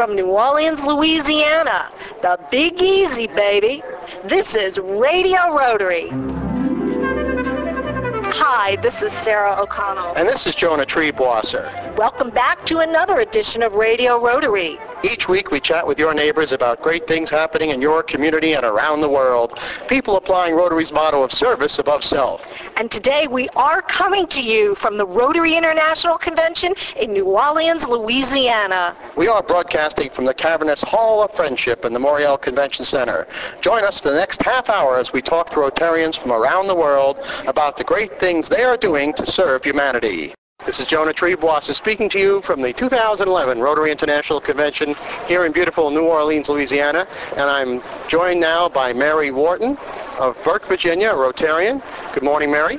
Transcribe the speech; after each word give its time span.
from 0.00 0.16
New 0.16 0.28
Orleans, 0.28 0.82
Louisiana. 0.82 1.90
The 2.22 2.40
Big 2.50 2.80
Easy, 2.80 3.26
baby. 3.26 3.82
This 4.24 4.56
is 4.56 4.78
Radio 4.78 5.54
Rotary. 5.54 6.08
Hi, 8.32 8.76
this 8.76 9.02
is 9.02 9.12
Sarah 9.12 9.60
O'Connell. 9.60 10.14
And 10.16 10.26
this 10.26 10.46
is 10.46 10.54
Jonah 10.54 10.86
Triebwasser. 10.86 11.94
Welcome 11.98 12.30
back 12.30 12.64
to 12.64 12.78
another 12.78 13.20
edition 13.20 13.62
of 13.62 13.74
Radio 13.74 14.18
Rotary. 14.18 14.78
Each 15.02 15.28
week 15.28 15.50
we 15.50 15.60
chat 15.60 15.86
with 15.86 15.98
your 15.98 16.12
neighbors 16.12 16.52
about 16.52 16.82
great 16.82 17.06
things 17.06 17.30
happening 17.30 17.70
in 17.70 17.80
your 17.80 18.02
community 18.02 18.52
and 18.52 18.66
around 18.66 19.00
the 19.00 19.08
world. 19.08 19.58
People 19.88 20.16
applying 20.16 20.54
Rotary's 20.54 20.92
motto 20.92 21.22
of 21.22 21.32
service 21.32 21.78
above 21.78 22.04
self. 22.04 22.44
And 22.76 22.90
today 22.90 23.26
we 23.26 23.48
are 23.50 23.80
coming 23.80 24.26
to 24.26 24.42
you 24.42 24.74
from 24.74 24.98
the 24.98 25.06
Rotary 25.06 25.54
International 25.54 26.18
Convention 26.18 26.74
in 26.96 27.14
New 27.14 27.24
Orleans, 27.24 27.88
Louisiana. 27.88 28.94
We 29.16 29.26
are 29.26 29.42
broadcasting 29.42 30.10
from 30.10 30.26
the 30.26 30.34
cavernous 30.34 30.82
Hall 30.82 31.22
of 31.22 31.30
Friendship 31.32 31.86
in 31.86 31.94
the 31.94 32.00
Morial 32.00 32.38
Convention 32.38 32.84
Center. 32.84 33.26
Join 33.62 33.84
us 33.84 34.00
for 34.00 34.10
the 34.10 34.16
next 34.16 34.42
half 34.42 34.68
hour 34.68 34.98
as 34.98 35.14
we 35.14 35.22
talk 35.22 35.48
to 35.50 35.56
Rotarians 35.56 36.18
from 36.18 36.30
around 36.30 36.66
the 36.66 36.74
world 36.74 37.20
about 37.46 37.78
the 37.78 37.84
great 37.84 38.20
things 38.20 38.50
they 38.50 38.64
are 38.64 38.76
doing 38.76 39.14
to 39.14 39.26
serve 39.26 39.64
humanity. 39.64 40.34
This 40.66 40.78
is 40.78 40.84
Jonah 40.84 41.14
Triebwasser 41.14 41.74
speaking 41.74 42.10
to 42.10 42.18
you 42.18 42.42
from 42.42 42.60
the 42.60 42.70
2011 42.74 43.60
Rotary 43.60 43.90
International 43.90 44.42
Convention 44.42 44.94
here 45.26 45.46
in 45.46 45.52
beautiful 45.52 45.90
New 45.90 46.04
Orleans, 46.04 46.50
Louisiana. 46.50 47.08
And 47.32 47.48
I'm 47.48 47.82
joined 48.08 48.40
now 48.40 48.68
by 48.68 48.92
Mary 48.92 49.30
Wharton 49.30 49.78
of 50.18 50.36
Burke, 50.44 50.66
Virginia, 50.66 51.12
a 51.12 51.14
Rotarian. 51.14 51.82
Good 52.12 52.22
morning, 52.22 52.50
Mary. 52.50 52.78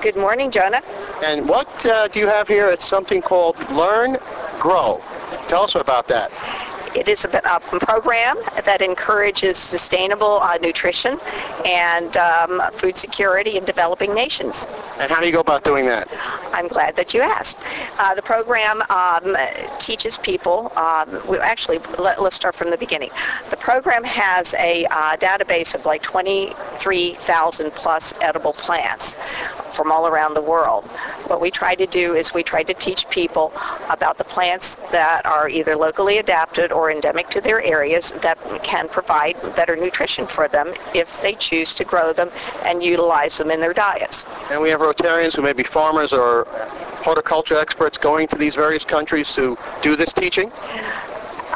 Good 0.00 0.14
morning, 0.14 0.52
Jonah. 0.52 0.80
And 1.24 1.48
what 1.48 1.84
uh, 1.86 2.06
do 2.06 2.20
you 2.20 2.28
have 2.28 2.46
here? 2.46 2.68
It's 2.68 2.86
something 2.86 3.20
called 3.20 3.58
Learn, 3.72 4.18
Grow. 4.60 5.02
Tell 5.48 5.64
us 5.64 5.74
about 5.74 6.06
that. 6.08 6.30
It 6.98 7.08
is 7.08 7.24
a, 7.24 7.28
a 7.28 7.60
program 7.78 8.38
that 8.64 8.82
encourages 8.82 9.56
sustainable 9.56 10.40
uh, 10.42 10.58
nutrition 10.60 11.20
and 11.64 12.16
um, 12.16 12.60
food 12.72 12.96
security 12.96 13.56
in 13.56 13.64
developing 13.64 14.12
nations. 14.14 14.66
And 14.98 15.08
how 15.08 15.20
do 15.20 15.26
you 15.26 15.32
go 15.32 15.38
about 15.38 15.62
doing 15.62 15.86
that? 15.86 16.08
I'm 16.52 16.66
glad 16.66 16.96
that 16.96 17.14
you 17.14 17.20
asked. 17.20 17.58
Uh, 17.98 18.16
the 18.16 18.22
program 18.22 18.82
um, 18.90 19.36
teaches 19.78 20.18
people, 20.18 20.72
um, 20.76 21.22
we 21.28 21.38
actually, 21.38 21.78
let, 22.00 22.18
us 22.18 22.34
start 22.34 22.56
from 22.56 22.70
the 22.70 22.76
beginning. 22.76 23.10
The 23.50 23.56
program 23.56 24.02
has 24.02 24.54
a 24.54 24.84
uh, 24.86 25.16
database 25.16 25.76
of 25.76 25.86
like 25.86 26.02
23,000 26.02 27.70
plus 27.74 28.12
edible 28.20 28.54
plants 28.54 29.14
from 29.72 29.92
all 29.92 30.08
around 30.08 30.34
the 30.34 30.42
world. 30.42 30.84
What 31.28 31.40
we 31.40 31.50
try 31.50 31.76
to 31.76 31.86
do 31.86 32.14
is 32.14 32.34
we 32.34 32.42
try 32.42 32.64
to 32.64 32.74
teach 32.74 33.08
people 33.10 33.52
about 33.88 34.18
the 34.18 34.24
plants 34.24 34.76
that 34.90 35.24
are 35.24 35.48
either 35.48 35.76
locally 35.76 36.18
adapted 36.18 36.72
or 36.72 36.87
endemic 36.90 37.28
to 37.30 37.40
their 37.40 37.62
areas 37.62 38.12
that 38.22 38.38
can 38.62 38.88
provide 38.88 39.40
better 39.56 39.76
nutrition 39.76 40.26
for 40.26 40.48
them 40.48 40.74
if 40.94 41.10
they 41.22 41.34
choose 41.34 41.74
to 41.74 41.84
grow 41.84 42.12
them 42.12 42.30
and 42.64 42.82
utilize 42.82 43.38
them 43.38 43.50
in 43.50 43.60
their 43.60 43.74
diets. 43.74 44.24
And 44.50 44.60
we 44.60 44.70
have 44.70 44.80
Rotarians 44.80 45.34
who 45.34 45.42
may 45.42 45.52
be 45.52 45.62
farmers 45.62 46.12
or 46.12 46.46
horticulture 47.02 47.56
experts 47.56 47.96
going 47.96 48.28
to 48.28 48.36
these 48.36 48.54
various 48.54 48.84
countries 48.84 49.32
to 49.34 49.56
do 49.82 49.96
this 49.96 50.12
teaching? 50.12 50.52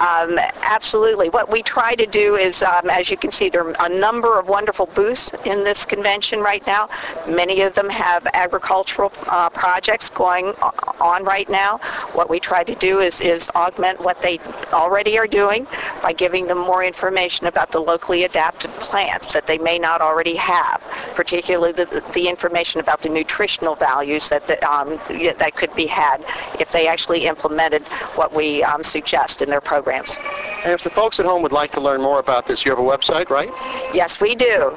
Um, 0.03 0.37
absolutely. 0.63 1.29
What 1.29 1.49
we 1.49 1.63
try 1.63 1.95
to 1.95 2.07
do 2.07 2.35
is, 2.35 2.65
um, 2.65 2.91
as 2.91 3.09
you 3.09 3.17
can 3.17 3.31
see, 3.31 3.49
there 3.49 3.65
are 3.65 3.87
a 3.87 3.89
number 3.89 4.37
of 4.37 4.49
wonderful 4.49 4.87
booths 4.87 5.31
in 5.45 5.63
this 5.63 5.85
convention 5.85 6.41
right 6.41 6.67
now. 6.67 6.91
Many 7.29 7.61
of 7.61 7.75
them 7.75 7.89
have 7.89 8.27
agricultural 8.33 9.13
uh, 9.29 9.49
projects 9.51 10.11
going 10.11 10.55
on 11.01 11.23
right 11.23 11.49
now. 11.49 11.79
What 12.15 12.29
we 12.29 12.41
try 12.41 12.65
to 12.65 12.75
do 12.75 12.99
is, 12.99 13.21
is 13.21 13.49
augment 13.51 14.01
what 14.01 14.21
they 14.23 14.41
already 14.73 15.17
are 15.19 15.29
doing 15.29 15.69
by 16.03 16.13
giving 16.13 16.49
them 16.49 16.59
more 16.59 16.83
information 16.83 17.47
about 17.47 17.71
the 17.71 17.79
locally 17.79 18.25
adapted 18.25 18.73
plants 18.81 19.33
that 19.33 19.47
they 19.47 19.59
may 19.59 19.79
not 19.79 20.01
already 20.01 20.35
have, 20.35 20.83
particularly 21.15 21.75
the, 21.75 22.03
the 22.13 22.29
information 22.29 22.81
about 22.81 23.03
the 23.03 23.09
nutritional 23.09 23.77
values 23.77 24.29
that, 24.31 24.49
the, 24.49 24.59
um, 24.69 24.99
that 25.39 25.55
could 25.55 25.73
be 25.77 25.87
had 25.87 26.25
if 26.59 26.73
they 26.73 26.89
actually 26.89 27.27
implemented 27.27 27.83
what 28.17 28.35
we 28.35 28.65
um, 28.65 28.83
suggest 28.83 29.43
in 29.43 29.49
their 29.49 29.61
program 29.61 29.92
programs. 29.93 30.19
And 30.65 30.73
if 30.73 30.83
the 30.83 30.91
folks 30.91 31.21
at 31.21 31.27
home 31.27 31.43
would 31.43 31.53
like 31.53 31.71
to 31.73 31.81
learn 31.81 32.01
more 32.01 32.21
about 32.21 32.47
this, 32.47 32.65
you 32.65 32.71
have 32.71 32.79
a 32.79 32.83
website, 32.83 33.29
right? 33.31 33.51
Yes, 33.95 34.21
we 34.21 34.35
do. 34.35 34.71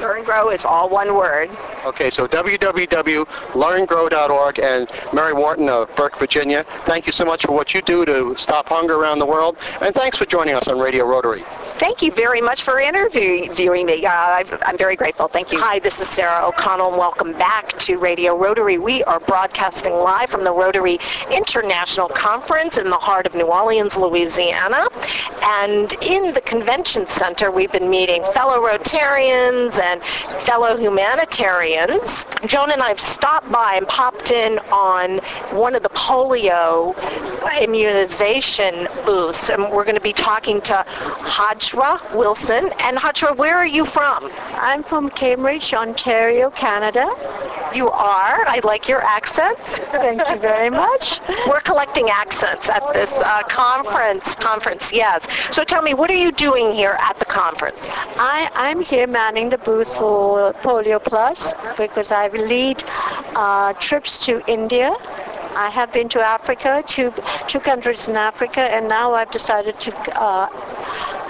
Learn 0.00 0.24
Grow 0.24 0.50
is 0.50 0.64
all 0.64 0.88
one 0.88 1.14
word. 1.14 1.50
Okay, 1.84 2.10
so 2.10 2.26
www.learngrow.org 2.28 4.58
and 4.60 4.88
Mary 5.12 5.32
Wharton 5.32 5.68
of 5.68 5.92
Burke, 5.96 6.16
Virginia, 6.18 6.64
thank 6.86 7.06
you 7.06 7.12
so 7.12 7.24
much 7.24 7.46
for 7.46 7.52
what 7.52 7.74
you 7.74 7.82
do 7.82 8.04
to 8.04 8.36
stop 8.36 8.68
hunger 8.68 8.94
around 8.94 9.18
the 9.18 9.26
world, 9.26 9.56
and 9.80 9.92
thanks 9.94 10.16
for 10.16 10.26
joining 10.26 10.54
us 10.54 10.68
on 10.68 10.78
Radio 10.78 11.04
Rotary. 11.04 11.42
Thank 11.78 12.02
you 12.02 12.10
very 12.10 12.40
much 12.40 12.64
for 12.64 12.80
interviewing 12.80 13.86
me. 13.86 14.04
Uh, 14.04 14.42
I'm 14.66 14.76
very 14.76 14.96
grateful. 14.96 15.28
Thank 15.28 15.52
you. 15.52 15.60
Hi, 15.60 15.78
this 15.78 16.00
is 16.00 16.08
Sarah 16.08 16.44
O'Connell, 16.44 16.88
and 16.88 16.96
welcome 16.96 17.32
back 17.34 17.78
to 17.78 17.98
Radio 17.98 18.36
Rotary. 18.36 18.78
We 18.78 19.04
are 19.04 19.20
broadcasting 19.20 19.94
live 19.94 20.28
from 20.28 20.42
the 20.42 20.52
Rotary 20.52 20.98
International 21.30 22.08
Conference 22.08 22.78
in 22.78 22.90
the 22.90 22.96
heart 22.96 23.28
of 23.28 23.34
New 23.36 23.46
Orleans, 23.46 23.96
Louisiana. 23.96 24.88
And 25.40 25.92
in 26.02 26.34
the 26.34 26.40
convention 26.40 27.06
center, 27.06 27.52
we've 27.52 27.70
been 27.70 27.88
meeting 27.88 28.24
fellow 28.34 28.60
Rotarians 28.60 29.78
and 29.78 30.02
fellow 30.42 30.76
humanitarians. 30.76 32.26
Jonah 32.46 32.72
and 32.72 32.82
I 32.82 32.88
have 32.88 33.00
stopped 33.00 33.52
by 33.52 33.74
and 33.76 33.86
popped 33.86 34.32
in 34.32 34.58
on 34.72 35.18
one 35.56 35.76
of 35.76 35.84
the 35.84 35.90
polio 35.90 36.96
immunization 37.60 38.88
booths, 39.04 39.48
and 39.48 39.70
we're 39.70 39.84
going 39.84 39.94
to 39.94 40.00
be 40.00 40.12
talking 40.12 40.60
to 40.62 40.84
Hajra 41.68 42.14
Wilson. 42.14 42.72
And 42.80 42.96
Hajra, 42.96 43.36
where 43.36 43.56
are 43.56 43.66
you 43.66 43.84
from? 43.84 44.30
I'm 44.54 44.82
from 44.82 45.10
Cambridge, 45.10 45.74
Ontario, 45.74 46.50
Canada. 46.50 47.06
You 47.74 47.90
are. 47.90 48.46
I 48.46 48.60
like 48.64 48.88
your 48.88 49.02
accent. 49.02 49.58
Thank 49.92 50.26
you 50.28 50.36
very 50.36 50.70
much. 50.70 51.20
We're 51.46 51.60
collecting 51.60 52.08
accents 52.08 52.70
at 52.70 52.82
this 52.94 53.12
uh, 53.12 53.42
conference. 53.42 54.34
Conference, 54.36 54.92
yes. 54.92 55.26
So 55.52 55.64
tell 55.64 55.82
me, 55.82 55.92
what 55.92 56.10
are 56.10 56.16
you 56.16 56.32
doing 56.32 56.72
here 56.72 56.96
at 57.00 57.18
the 57.18 57.26
conference? 57.26 57.86
I, 58.16 58.50
I'm 58.54 58.80
here 58.80 59.06
manning 59.06 59.50
the 59.50 59.58
booth 59.58 59.94
for 59.94 60.54
Polio 60.54 61.02
Plus 61.02 61.52
because 61.76 62.12
I 62.12 62.28
lead 62.28 62.82
uh, 63.34 63.74
trips 63.74 64.16
to 64.26 64.42
India 64.50 64.96
I 65.58 65.70
have 65.70 65.92
been 65.92 66.08
to 66.10 66.20
Africa, 66.20 66.84
two, 66.86 67.12
two 67.48 67.58
countries 67.58 68.06
in 68.06 68.14
Africa, 68.14 68.60
and 68.60 68.86
now 68.86 69.14
I've 69.14 69.32
decided 69.32 69.80
to 69.80 70.20
uh, 70.20 70.48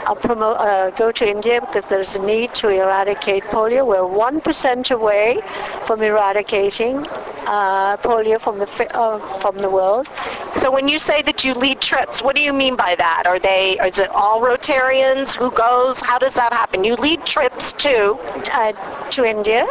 uh, 0.08 0.14
promote, 0.14 0.56
uh, 0.58 0.90
go 0.90 1.12
to 1.12 1.28
India 1.28 1.60
because 1.60 1.86
there's 1.86 2.14
a 2.14 2.18
need 2.18 2.54
to 2.56 2.68
eradicate 2.68 3.44
polio. 3.44 3.86
We're 3.86 3.98
1% 3.98 4.90
away 4.90 5.40
from 5.86 6.02
eradicating 6.02 7.06
uh, 7.46 7.96
polio 7.98 8.40
from 8.40 8.58
the, 8.58 8.96
uh, 8.96 9.18
from 9.40 9.56
the 9.58 9.70
world. 9.70 10.08
So 10.54 10.70
when 10.70 10.88
you 10.88 10.98
say 10.98 11.22
that 11.22 11.44
you 11.44 11.54
lead 11.54 11.80
trips, 11.80 12.22
what 12.22 12.34
do 12.34 12.42
you 12.42 12.52
mean 12.52 12.76
by 12.76 12.94
that? 12.96 13.24
Are 13.26 13.38
they, 13.38 13.78
is 13.84 13.98
it 13.98 14.10
all 14.10 14.40
Rotarians? 14.40 15.34
Who 15.34 15.50
goes? 15.50 16.00
How 16.00 16.18
does 16.18 16.34
that 16.34 16.52
happen? 16.52 16.84
You 16.84 16.94
lead 16.96 17.24
trips 17.24 17.72
to? 17.72 18.18
Uh, 18.52 18.72
to 19.10 19.24
India 19.24 19.66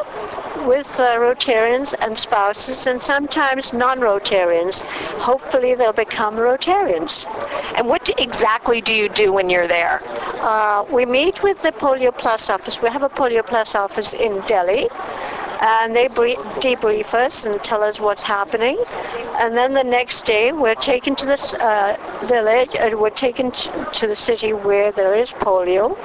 with 0.68 1.00
uh, 1.00 1.16
Rotarians 1.16 1.96
and 2.02 2.18
spouses 2.18 2.86
and 2.88 3.02
sometimes 3.02 3.72
non-Rotarians. 3.72 4.82
Hopefully 5.22 5.76
they'll 5.76 5.94
become 5.94 6.36
Rotarians. 6.36 7.26
And 7.78 7.88
what 7.88 8.10
exactly 8.20 8.82
do 8.82 8.94
you 8.94 9.08
do 9.08 9.32
when 9.32 9.50
you're 9.50 9.70
there? 9.70 10.02
Uh, 10.42 10.84
we 10.92 11.06
meet 11.06 11.42
with 11.42 11.62
the 11.62 11.72
Polio 11.72 12.16
Plus 12.16 12.50
office. 12.50 12.81
We 12.81 12.90
have 12.90 13.04
a 13.04 13.10
Polio 13.10 13.46
Plus 13.46 13.75
office 13.75 14.12
in 14.14 14.42
Delhi 14.42 14.90
and 15.62 15.96
they 15.96 16.08
debrief 16.08 17.13
us 17.13 17.46
and 17.46 17.63
tell 17.63 17.81
us 17.81 18.00
what's 18.00 18.24
happening. 18.24 18.78
And 19.40 19.56
then 19.56 19.74
the 19.74 19.84
next 19.84 20.25
day, 20.25 20.52
we're 20.52 20.75
taken 20.75 21.16
to 21.16 21.25
this 21.25 21.54
uh, 21.56 21.98
village, 22.28 22.75
and 22.75 23.00
we're 23.00 23.10
taken 23.10 23.52
to 23.52 24.08
the 24.08 24.16
city 24.16 24.54
where 24.54 24.92
there 24.92 25.16
is 25.16 25.31
polio, 25.31 25.98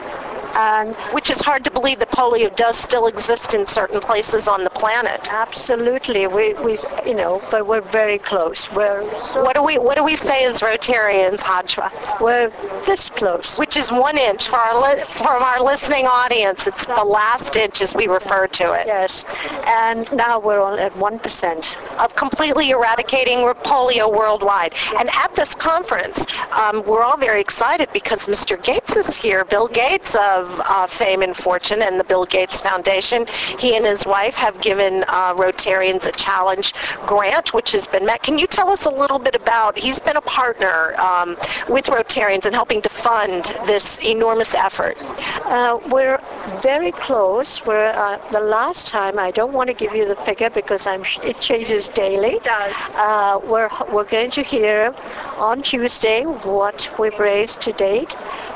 And 0.55 0.95
Which 1.13 1.31
is 1.31 1.41
hard 1.41 1.65
to 1.65 1.71
believe 1.71 1.99
that 2.01 2.11
polio 2.11 2.55
does 2.57 2.77
still 2.77 3.07
exist 3.07 3.55
in 3.55 3.67
certain 3.67 4.01
places 4.01 4.49
on 4.49 4.65
the 4.65 4.71
planet. 4.71 5.29
absolutely, 5.31 6.27
we, 6.27 6.55
we, 6.55 6.79
you 7.07 7.15
know, 7.15 7.43
but 7.51 7.67
we're 7.67 7.81
very 7.81 8.19
close. 8.19 8.71
We're, 8.73 9.03
What 9.45 9.55
do 9.55 9.63
we 9.63 9.79
what 9.79 9.97
do 9.97 10.05
we 10.05 10.17
say 10.17 10.45
as 10.45 10.61
Rotarians, 10.61 11.39
Hajra? 11.41 12.21
we're 12.21 12.51
this 12.87 13.09
close. 13.11 13.57
Which 13.59 13.77
is 13.77 13.91
one 13.91 14.19
inch 14.19 14.49
for 14.49 14.57
our 14.57 14.77
li- 14.83 15.05
from 15.05 15.43
our 15.43 15.61
listening 15.63 16.07
audience. 16.07 16.67
It's 16.67 16.87
the 16.87 17.05
last 17.05 17.57
inch 17.57 17.81
as 17.83 17.95
we 17.95 18.07
refer 18.07 18.47
to 18.61 18.73
it. 18.73 18.87
Yes. 18.87 19.25
And 19.67 20.11
now 20.13 20.39
we're 20.39 20.61
all 20.61 20.79
at 20.79 20.93
1%. 20.95 21.75
of 21.99 22.15
completely 22.17 22.71
eradicating 22.71 23.39
polio 23.71 24.07
worldwide. 24.11 24.73
And 24.99 25.09
at 25.25 25.35
this 25.35 25.55
conference, 25.55 26.27
um, 26.53 26.83
we're 26.87 27.03
all 27.03 27.17
very 27.17 27.41
excited 27.41 27.89
because 27.93 28.27
Mr. 28.27 28.63
Gates 28.63 28.97
is 28.97 29.15
here, 29.17 29.45
Bill 29.45 29.69
Gates 29.69 30.15
of 30.17 30.42
uh, 30.61 30.87
Fame 30.87 31.23
and 31.23 31.37
Fortune 31.37 31.83
and 31.83 31.99
the 31.99 32.05
Bill 32.05 32.25
Gates 32.25 32.61
Foundation. 32.61 33.27
He 33.59 33.77
and 33.77 33.85
his 33.85 34.07
wife 34.07 34.35
have 34.35 34.61
given 34.61 35.05
uh, 35.09 35.35
Rotarians 35.35 36.07
a 36.07 36.13
challenge 36.13 36.75
grant, 37.07 37.55
which 37.55 37.73
has 37.73 37.87
been 37.87 38.07
met. 38.07 38.23
Can 38.23 38.39
you 38.39 38.47
tell 38.47 38.71
us 38.71 38.87
a 38.87 38.91
little 38.91 39.19
bit 39.19 39.35
about, 39.35 39.79
he's 39.79 39.99
been 39.99 40.17
a 40.17 40.23
partner 40.23 40.95
um, 41.01 41.37
with 41.69 41.87
Rotarians 41.87 42.47
in 42.47 42.53
helping 42.53 42.83
to 42.83 42.89
fund 42.89 43.45
this 43.67 43.99
enormous 43.99 44.55
effort. 44.55 44.97
Uh, 45.45 45.79
we're 45.89 46.21
very 46.63 46.93
close. 46.93 47.65
We're 47.65 47.93
uh, 47.93 48.19
the 48.31 48.41
last 48.41 48.89
time. 48.89 49.19
I 49.19 49.31
don't 49.31 49.53
want 49.53 49.69
to 49.69 49.75
give 49.75 49.95
you 49.95 50.07
the 50.07 50.17
figure 50.17 50.51
because 50.51 50.87
I'm. 50.87 51.05
It 51.23 51.41
changes 51.41 51.89
daily. 51.89 52.35
It 52.35 52.45
does. 52.45 52.73
Uh, 52.95 53.41
we're 53.45 53.71
we're 53.93 54.05
going 54.05 54.31
to 54.33 54.43
hear 54.43 54.95
on 55.37 55.63
Tuesday 55.63 56.25
what 56.25 56.91
we've 56.99 57.19
raised 57.19 57.61
to 57.63 57.73
date 57.73 58.15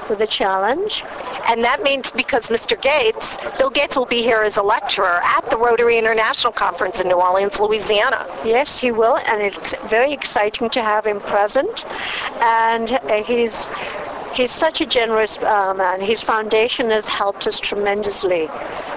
with 0.09 0.19
the 0.19 0.27
challenge. 0.27 1.03
And 1.49 1.63
that 1.63 1.83
means 1.83 2.11
because 2.11 2.49
Mr. 2.49 2.81
Gates, 2.81 3.39
Bill 3.59 3.71
Gates 3.71 3.97
will 3.97 4.07
be 4.07 4.23
here 4.23 4.43
as 4.43 4.57
a 4.57 4.63
lecturer 4.63 5.21
at 5.23 5.49
the 5.49 5.57
Rotary 5.57 5.97
International 5.97 6.53
Conference 6.53 7.01
in 7.01 7.09
New 7.09 7.21
Orleans, 7.21 7.61
Louisiana. 7.61 8.27
Yes, 8.45 8.79
he 8.79 8.91
will, 8.91 9.19
and 9.19 9.41
it's 9.41 9.75
very 9.89 10.13
exciting 10.13 10.69
to 10.71 10.83
have 10.83 11.07
him 11.07 11.21
present. 11.21 11.85
And 12.41 12.93
uh, 12.93 13.23
he's 13.23 13.67
he's 14.37 14.53
such 14.53 14.81
a 14.81 14.87
generous 14.87 15.39
uh, 15.39 15.73
man. 15.75 16.01
His 16.01 16.23
foundation 16.23 16.91
has 16.91 17.09
helped 17.09 17.47
us 17.47 17.59
tremendously. 17.59 18.49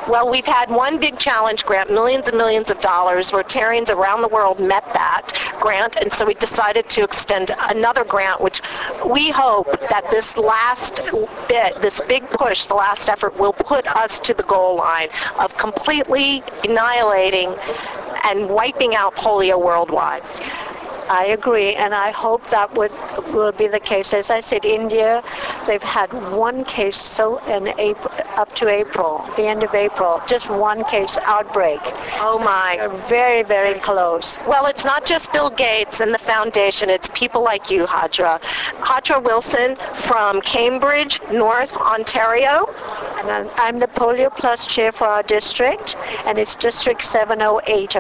Well, 0.08 0.30
we've 0.30 0.46
had 0.46 0.70
one 0.70 1.00
big 1.00 1.18
challenge 1.18 1.66
grant, 1.66 1.92
millions 1.92 2.28
and 2.28 2.38
millions 2.38 2.72
of 2.72 2.82
dollars. 2.82 3.32
Rotarians 3.32 3.90
around 3.90 4.22
the 4.22 4.28
world 4.28 4.60
met 4.60 4.84
that 4.94 5.32
grant, 5.60 5.96
and 5.98 6.12
so 6.14 6.26
we 6.26 6.34
decided 6.34 6.90
to 6.90 7.04
extend 7.04 7.52
another 7.70 8.04
grant, 8.04 8.42
which 8.42 8.62
we 9.06 9.30
hope 9.30 9.68
that 9.90 10.06
this 10.12 10.38
last 10.38 11.02
bit, 11.48 11.82
this 11.82 12.02
big 12.08 12.30
push, 12.32 12.66
the 12.66 12.74
last 12.74 13.10
effort, 13.10 13.38
will 13.38 13.54
put 13.54 13.88
us 13.96 14.20
to 14.20 14.34
the 14.34 14.44
goal 14.44 14.76
line 14.76 15.10
of 15.40 15.56
completely 15.58 16.44
annihilating 16.64 17.56
and 18.26 18.50
wiping 18.50 18.96
out 18.96 19.16
polio 19.16 19.64
worldwide. 19.64 20.24
I 21.10 21.26
agree, 21.26 21.74
and 21.76 21.94
I 21.94 22.12
hope 22.12 22.48
that 22.50 22.74
would 22.76 22.92
will 23.34 23.52
be 23.52 23.68
the 23.68 23.80
case. 23.80 24.14
As 24.14 24.30
I 24.30 24.40
said, 24.40 24.66
India, 24.66 25.24
they've 25.68 25.82
had 25.82 26.12
one 26.32 26.64
case 26.66 26.98
so 26.98 27.40
in 27.46 27.68
April, 27.80 28.14
up 28.36 28.54
to 28.56 28.68
April, 28.68 29.26
the 29.36 29.44
end 29.44 29.64
of 29.64 29.74
April, 29.74 30.22
just 30.28 30.50
one 30.50 30.84
case 30.86 31.18
outbreak. 31.26 31.80
Oh 32.22 32.40
my. 32.44 32.76
They're 32.78 32.90
very, 33.08 33.44
very 33.44 33.80
close. 33.80 34.38
Well, 34.48 34.66
it's 34.68 34.86
not 34.86 35.06
just 35.06 35.32
Bill 35.34 35.50
Gates 35.50 36.00
and 36.00 36.14
the 36.14 36.20
foundation. 36.20 36.90
It's 36.90 37.10
people 37.14 37.44
like 37.44 37.70
you, 37.70 37.86
Hadra. 37.86 38.40
Hadra 38.82 39.24
Wilson 39.24 39.78
from 39.96 40.42
Cambridge, 40.42 41.22
North 41.32 41.76
Ontario. 41.76 42.74
And 43.20 43.30
I'm, 43.30 43.50
I'm 43.56 43.80
the 43.80 43.88
Polio 43.88 44.34
Plus 44.34 44.66
chair 44.66 44.94
for 44.94 45.06
our 45.06 45.24
district, 45.24 45.98
and 46.26 46.38
it's 46.38 46.56
District 46.56 47.04
7080. 47.04 48.00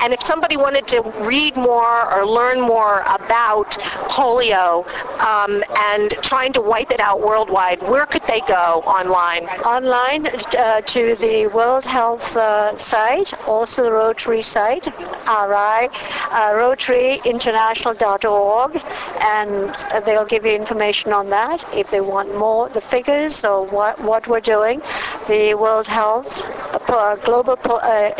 And 0.00 0.12
if 0.12 0.22
somebody 0.22 0.56
wanted 0.56 0.86
to 0.88 1.00
read 1.20 1.56
more 1.56 2.12
or 2.14 2.24
learn 2.24 2.60
more 2.60 3.00
about 3.00 3.72
polio 4.08 4.86
um, 5.20 5.64
and 5.76 6.12
trying 6.22 6.52
to 6.52 6.60
wipe 6.60 6.92
it 6.92 7.00
out 7.00 7.20
worldwide, 7.20 7.82
where 7.82 8.06
could 8.06 8.24
they 8.28 8.38
go 8.46 8.84
online? 8.86 9.46
Online 9.64 10.28
uh, 10.28 10.80
to 10.82 11.16
the 11.16 11.48
World 11.48 11.84
Health 11.84 12.36
uh, 12.36 12.78
site, 12.78 13.34
also 13.48 13.82
the 13.82 13.90
Rotary 13.90 14.42
site, 14.42 14.86
RI, 14.86 14.92
uh, 15.26 15.88
rotaryinternational.org, 16.54 18.80
and 19.20 19.74
they'll 20.04 20.24
give 20.24 20.44
you 20.44 20.52
information 20.52 21.12
on 21.12 21.30
that 21.30 21.64
if 21.74 21.90
they 21.90 22.00
want 22.00 22.32
more, 22.38 22.68
the 22.68 22.80
figures 22.80 23.44
or 23.44 23.66
what, 23.66 23.98
what 24.00 24.28
we're 24.28 24.38
doing. 24.38 24.51
The 25.28 25.54
World 25.54 25.86
Health, 25.86 26.42
uh, 26.42 27.16
Global 27.16 27.56
uh, 27.66 28.10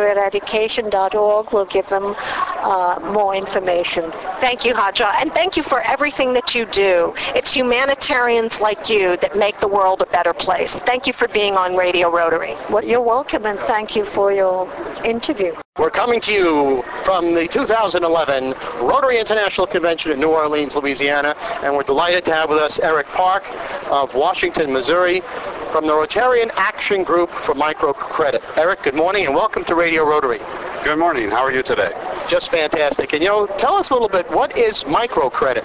Eradication.org 0.00 1.52
will 1.52 1.66
give 1.66 1.86
them 1.88 2.16
uh, 2.62 2.98
more 3.12 3.34
information. 3.34 4.10
Thank 4.40 4.64
you, 4.64 4.74
Hadra, 4.74 5.12
and 5.20 5.32
thank 5.32 5.56
you 5.56 5.62
for 5.62 5.80
everything 5.80 6.32
that 6.34 6.54
you 6.54 6.66
do. 6.66 7.14
It's 7.34 7.52
humanitarians 7.52 8.60
like 8.60 8.88
you 8.88 9.16
that 9.18 9.36
make 9.36 9.60
the 9.60 9.68
world 9.68 10.02
a 10.02 10.06
better 10.06 10.32
place. 10.32 10.78
Thank 10.80 11.06
you 11.06 11.12
for 11.12 11.28
being 11.28 11.54
on 11.54 11.76
Radio 11.76 12.10
Rotary. 12.10 12.56
Well, 12.70 12.84
you're 12.84 13.00
welcome, 13.00 13.46
and 13.46 13.58
thank 13.60 13.96
you 13.96 14.04
for 14.04 14.32
your 14.32 14.70
interview. 15.04 15.54
We're 15.78 15.90
coming 15.90 16.20
to 16.22 16.32
you 16.32 16.82
from 17.04 17.34
the 17.34 17.46
2011 17.46 18.54
Rotary 18.80 19.20
International 19.20 19.64
Convention 19.64 20.10
in 20.10 20.18
New 20.18 20.30
Orleans, 20.30 20.74
Louisiana, 20.74 21.36
and 21.62 21.72
we're 21.72 21.84
delighted 21.84 22.24
to 22.24 22.32
have 22.32 22.48
with 22.50 22.58
us 22.58 22.80
Eric 22.80 23.06
Park 23.08 23.44
of 23.86 24.12
Washington, 24.12 24.72
Missouri, 24.72 25.20
from 25.70 25.86
the 25.86 25.92
Rotarian 25.92 26.50
Action 26.56 27.04
Group 27.04 27.30
for 27.30 27.54
Microcredit. 27.54 28.42
Eric, 28.56 28.82
good 28.82 28.96
morning 28.96 29.26
and 29.26 29.34
welcome 29.34 29.64
to 29.66 29.76
Radio 29.76 30.04
Rotary. 30.04 30.40
Good 30.84 30.98
morning. 30.98 31.28
How 31.28 31.42
are 31.42 31.52
you 31.52 31.62
today? 31.62 31.90
Just 32.28 32.50
fantastic. 32.50 33.12
And 33.12 33.22
you 33.22 33.28
know, 33.28 33.46
tell 33.46 33.74
us 33.74 33.90
a 33.90 33.92
little 33.92 34.08
bit, 34.08 34.30
what 34.30 34.56
is 34.56 34.84
microcredit? 34.84 35.64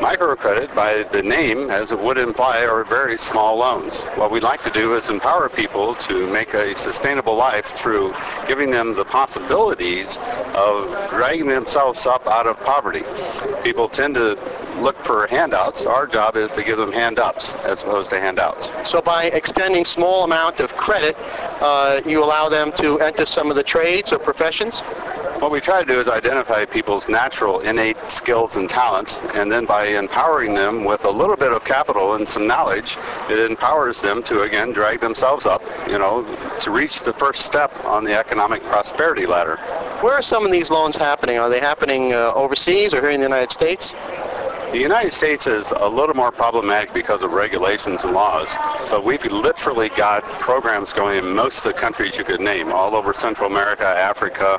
Microcredit, 0.00 0.74
by 0.74 1.04
the 1.04 1.22
name, 1.22 1.70
as 1.70 1.92
it 1.92 1.98
would 1.98 2.18
imply, 2.18 2.64
are 2.66 2.84
very 2.84 3.16
small 3.18 3.56
loans. 3.56 4.00
What 4.16 4.30
we'd 4.30 4.42
like 4.42 4.62
to 4.64 4.70
do 4.70 4.94
is 4.94 5.08
empower 5.08 5.48
people 5.48 5.94
to 5.96 6.26
make 6.26 6.52
a 6.54 6.74
sustainable 6.74 7.34
life 7.34 7.66
through 7.76 8.14
giving 8.46 8.70
them 8.70 8.94
the 8.94 9.04
possibilities 9.04 10.18
of 10.54 11.10
dragging 11.10 11.46
themselves 11.46 12.06
up 12.06 12.26
out 12.26 12.46
of 12.46 12.58
poverty. 12.60 13.04
People 13.62 13.88
tend 13.88 14.14
to 14.16 14.38
look 14.80 15.02
for 15.04 15.26
handouts. 15.28 15.86
Our 15.86 16.06
job 16.06 16.36
is 16.36 16.52
to 16.52 16.62
give 16.62 16.76
them 16.76 16.92
hand-ups 16.92 17.54
as 17.64 17.82
opposed 17.82 18.10
to 18.10 18.20
handouts. 18.20 18.68
So 18.84 19.00
by 19.00 19.24
extending 19.24 19.84
small 19.86 20.24
amount 20.24 20.60
of 20.60 20.65
credit, 20.86 21.16
uh, 21.60 22.00
you 22.06 22.22
allow 22.22 22.48
them 22.48 22.70
to 22.70 23.00
enter 23.00 23.26
some 23.26 23.50
of 23.50 23.56
the 23.56 23.62
trades 23.62 24.12
or 24.12 24.20
professions? 24.20 24.78
What 25.40 25.50
we 25.50 25.60
try 25.60 25.82
to 25.82 25.84
do 25.84 25.98
is 25.98 26.06
identify 26.06 26.64
people's 26.64 27.08
natural 27.08 27.58
innate 27.58 27.96
skills 28.08 28.54
and 28.54 28.70
talents, 28.70 29.18
and 29.34 29.50
then 29.50 29.66
by 29.66 29.86
empowering 29.88 30.54
them 30.54 30.84
with 30.84 31.04
a 31.04 31.10
little 31.10 31.36
bit 31.36 31.52
of 31.52 31.64
capital 31.64 32.14
and 32.14 32.26
some 32.28 32.46
knowledge, 32.46 32.96
it 33.28 33.50
empowers 33.50 34.00
them 34.00 34.22
to 34.22 34.42
again 34.42 34.72
drag 34.72 35.00
themselves 35.00 35.44
up, 35.44 35.60
you 35.88 35.98
know, 35.98 36.24
to 36.62 36.70
reach 36.70 37.02
the 37.02 37.12
first 37.12 37.42
step 37.42 37.72
on 37.84 38.04
the 38.04 38.14
economic 38.14 38.62
prosperity 38.62 39.26
ladder. 39.26 39.56
Where 40.02 40.14
are 40.14 40.22
some 40.22 40.46
of 40.46 40.52
these 40.52 40.70
loans 40.70 40.94
happening? 40.94 41.36
Are 41.36 41.50
they 41.50 41.60
happening 41.60 42.12
uh, 42.12 42.32
overseas 42.32 42.94
or 42.94 43.00
here 43.00 43.10
in 43.10 43.18
the 43.18 43.26
United 43.26 43.50
States? 43.50 43.92
The 44.72 44.78
United 44.78 45.12
States 45.12 45.46
is 45.46 45.70
a 45.70 45.88
little 45.88 46.14
more 46.14 46.32
problematic 46.32 46.92
because 46.92 47.22
of 47.22 47.30
regulations 47.30 48.02
and 48.02 48.12
laws, 48.12 48.48
but 48.90 49.04
we've 49.04 49.24
literally 49.24 49.90
got 49.90 50.24
programs 50.40 50.92
going 50.92 51.18
in 51.18 51.34
most 51.34 51.58
of 51.58 51.64
the 51.64 51.72
countries 51.72 52.16
you 52.18 52.24
could 52.24 52.40
name, 52.40 52.72
all 52.72 52.96
over 52.96 53.14
Central 53.14 53.48
America, 53.48 53.84
Africa, 53.86 54.58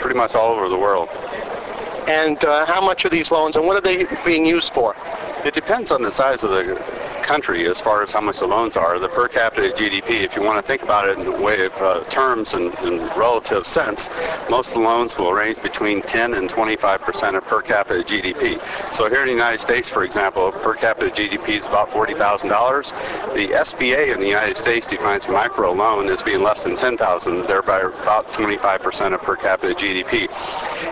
pretty 0.00 0.16
much 0.18 0.34
all 0.34 0.52
over 0.52 0.68
the 0.68 0.76
world. 0.76 1.08
And 2.06 2.42
uh, 2.44 2.66
how 2.66 2.82
much 2.82 3.06
are 3.06 3.08
these 3.08 3.30
loans 3.30 3.56
and 3.56 3.66
what 3.66 3.76
are 3.76 3.80
they 3.80 4.04
being 4.22 4.44
used 4.44 4.74
for? 4.74 4.94
It 5.46 5.54
depends 5.54 5.90
on 5.90 6.02
the 6.02 6.10
size 6.10 6.42
of 6.42 6.50
the 6.50 6.97
country 7.28 7.66
as 7.66 7.78
far 7.78 8.02
as 8.02 8.10
how 8.10 8.22
much 8.22 8.38
the 8.38 8.46
loans 8.46 8.74
are. 8.74 8.98
The 8.98 9.10
per 9.10 9.28
capita 9.28 9.68
GDP, 9.76 10.22
if 10.22 10.34
you 10.34 10.42
want 10.42 10.56
to 10.56 10.66
think 10.66 10.82
about 10.82 11.06
it 11.06 11.18
in 11.18 11.26
a 11.26 11.38
way 11.38 11.66
of 11.66 11.74
uh, 11.74 12.02
terms 12.04 12.54
and, 12.54 12.72
and 12.78 13.00
relative 13.18 13.66
sense, 13.66 14.08
most 14.48 14.72
the 14.72 14.78
loans 14.78 15.18
will 15.18 15.34
range 15.34 15.60
between 15.60 16.00
10 16.00 16.32
and 16.32 16.48
25 16.48 17.02
percent 17.02 17.36
of 17.36 17.44
per 17.44 17.60
capita 17.60 18.02
GDP. 18.02 18.58
So 18.94 19.10
here 19.10 19.20
in 19.20 19.26
the 19.26 19.32
United 19.32 19.60
States, 19.60 19.90
for 19.90 20.04
example, 20.04 20.52
per 20.52 20.74
capita 20.74 21.10
GDP 21.10 21.58
is 21.58 21.66
about 21.66 21.90
$40,000. 21.90 23.34
The 23.34 23.48
SBA 23.48 24.14
in 24.14 24.20
the 24.20 24.26
United 24.26 24.56
States 24.56 24.86
defines 24.86 25.28
micro 25.28 25.72
loan 25.72 26.08
as 26.08 26.22
being 26.22 26.42
less 26.42 26.64
than 26.64 26.76
10,000, 26.76 27.46
thereby 27.46 27.80
about 27.80 28.32
25 28.32 28.80
percent 28.80 29.12
of 29.12 29.20
per 29.20 29.36
capita 29.36 29.74
GDP. 29.74 30.30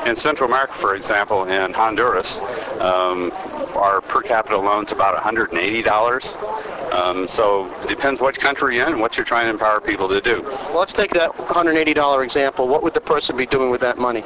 In 0.07 0.15
Central 0.15 0.51
America, 0.51 0.75
for 0.75 0.97
example, 0.97 1.45
in 1.45 1.73
Honduras, 1.73 2.43
um, 2.81 3.33
our 3.77 4.01
per 4.01 4.23
capita 4.23 4.57
loan's 4.57 4.93
about 4.93 5.17
$180. 5.23 6.93
Um, 6.93 7.29
so 7.29 7.73
it 7.83 7.89
depends 7.89 8.21
what 8.21 8.39
country 8.39 8.77
you're 8.77 8.87
in 8.87 8.93
and 8.93 9.01
what 9.01 9.17
you're 9.17 9.27
trying 9.27 9.47
to 9.47 9.51
empower 9.51 9.81
people 9.81 10.09
to 10.09 10.21
do. 10.21 10.43
Well, 10.43 10.79
let's 10.79 10.93
take 10.93 11.13
that 11.15 11.33
$180 11.33 12.25
example. 12.25 12.69
What 12.69 12.83
would 12.83 12.95
the 12.95 13.01
person 13.01 13.37
be 13.37 13.47
doing 13.47 13.71
with 13.71 13.81
that 13.83 13.99
money? 13.99 14.25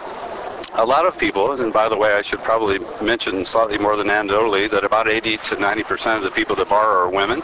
A 0.74 0.84
lot 0.84 1.04
of 1.04 1.18
people, 1.18 1.60
and 1.60 1.72
by 1.72 1.88
the 1.88 1.96
way, 1.96 2.14
I 2.14 2.22
should 2.22 2.42
probably 2.44 2.78
mention 3.02 3.44
slightly 3.44 3.76
more 3.76 3.96
than 3.96 4.06
anecdotally 4.06 4.70
that 4.70 4.84
about 4.84 5.08
80 5.08 5.38
to 5.38 5.56
90 5.56 5.82
percent 5.82 6.16
of 6.18 6.22
the 6.22 6.30
people 6.30 6.54
that 6.56 6.68
borrow 6.68 7.06
are 7.06 7.10
women. 7.10 7.42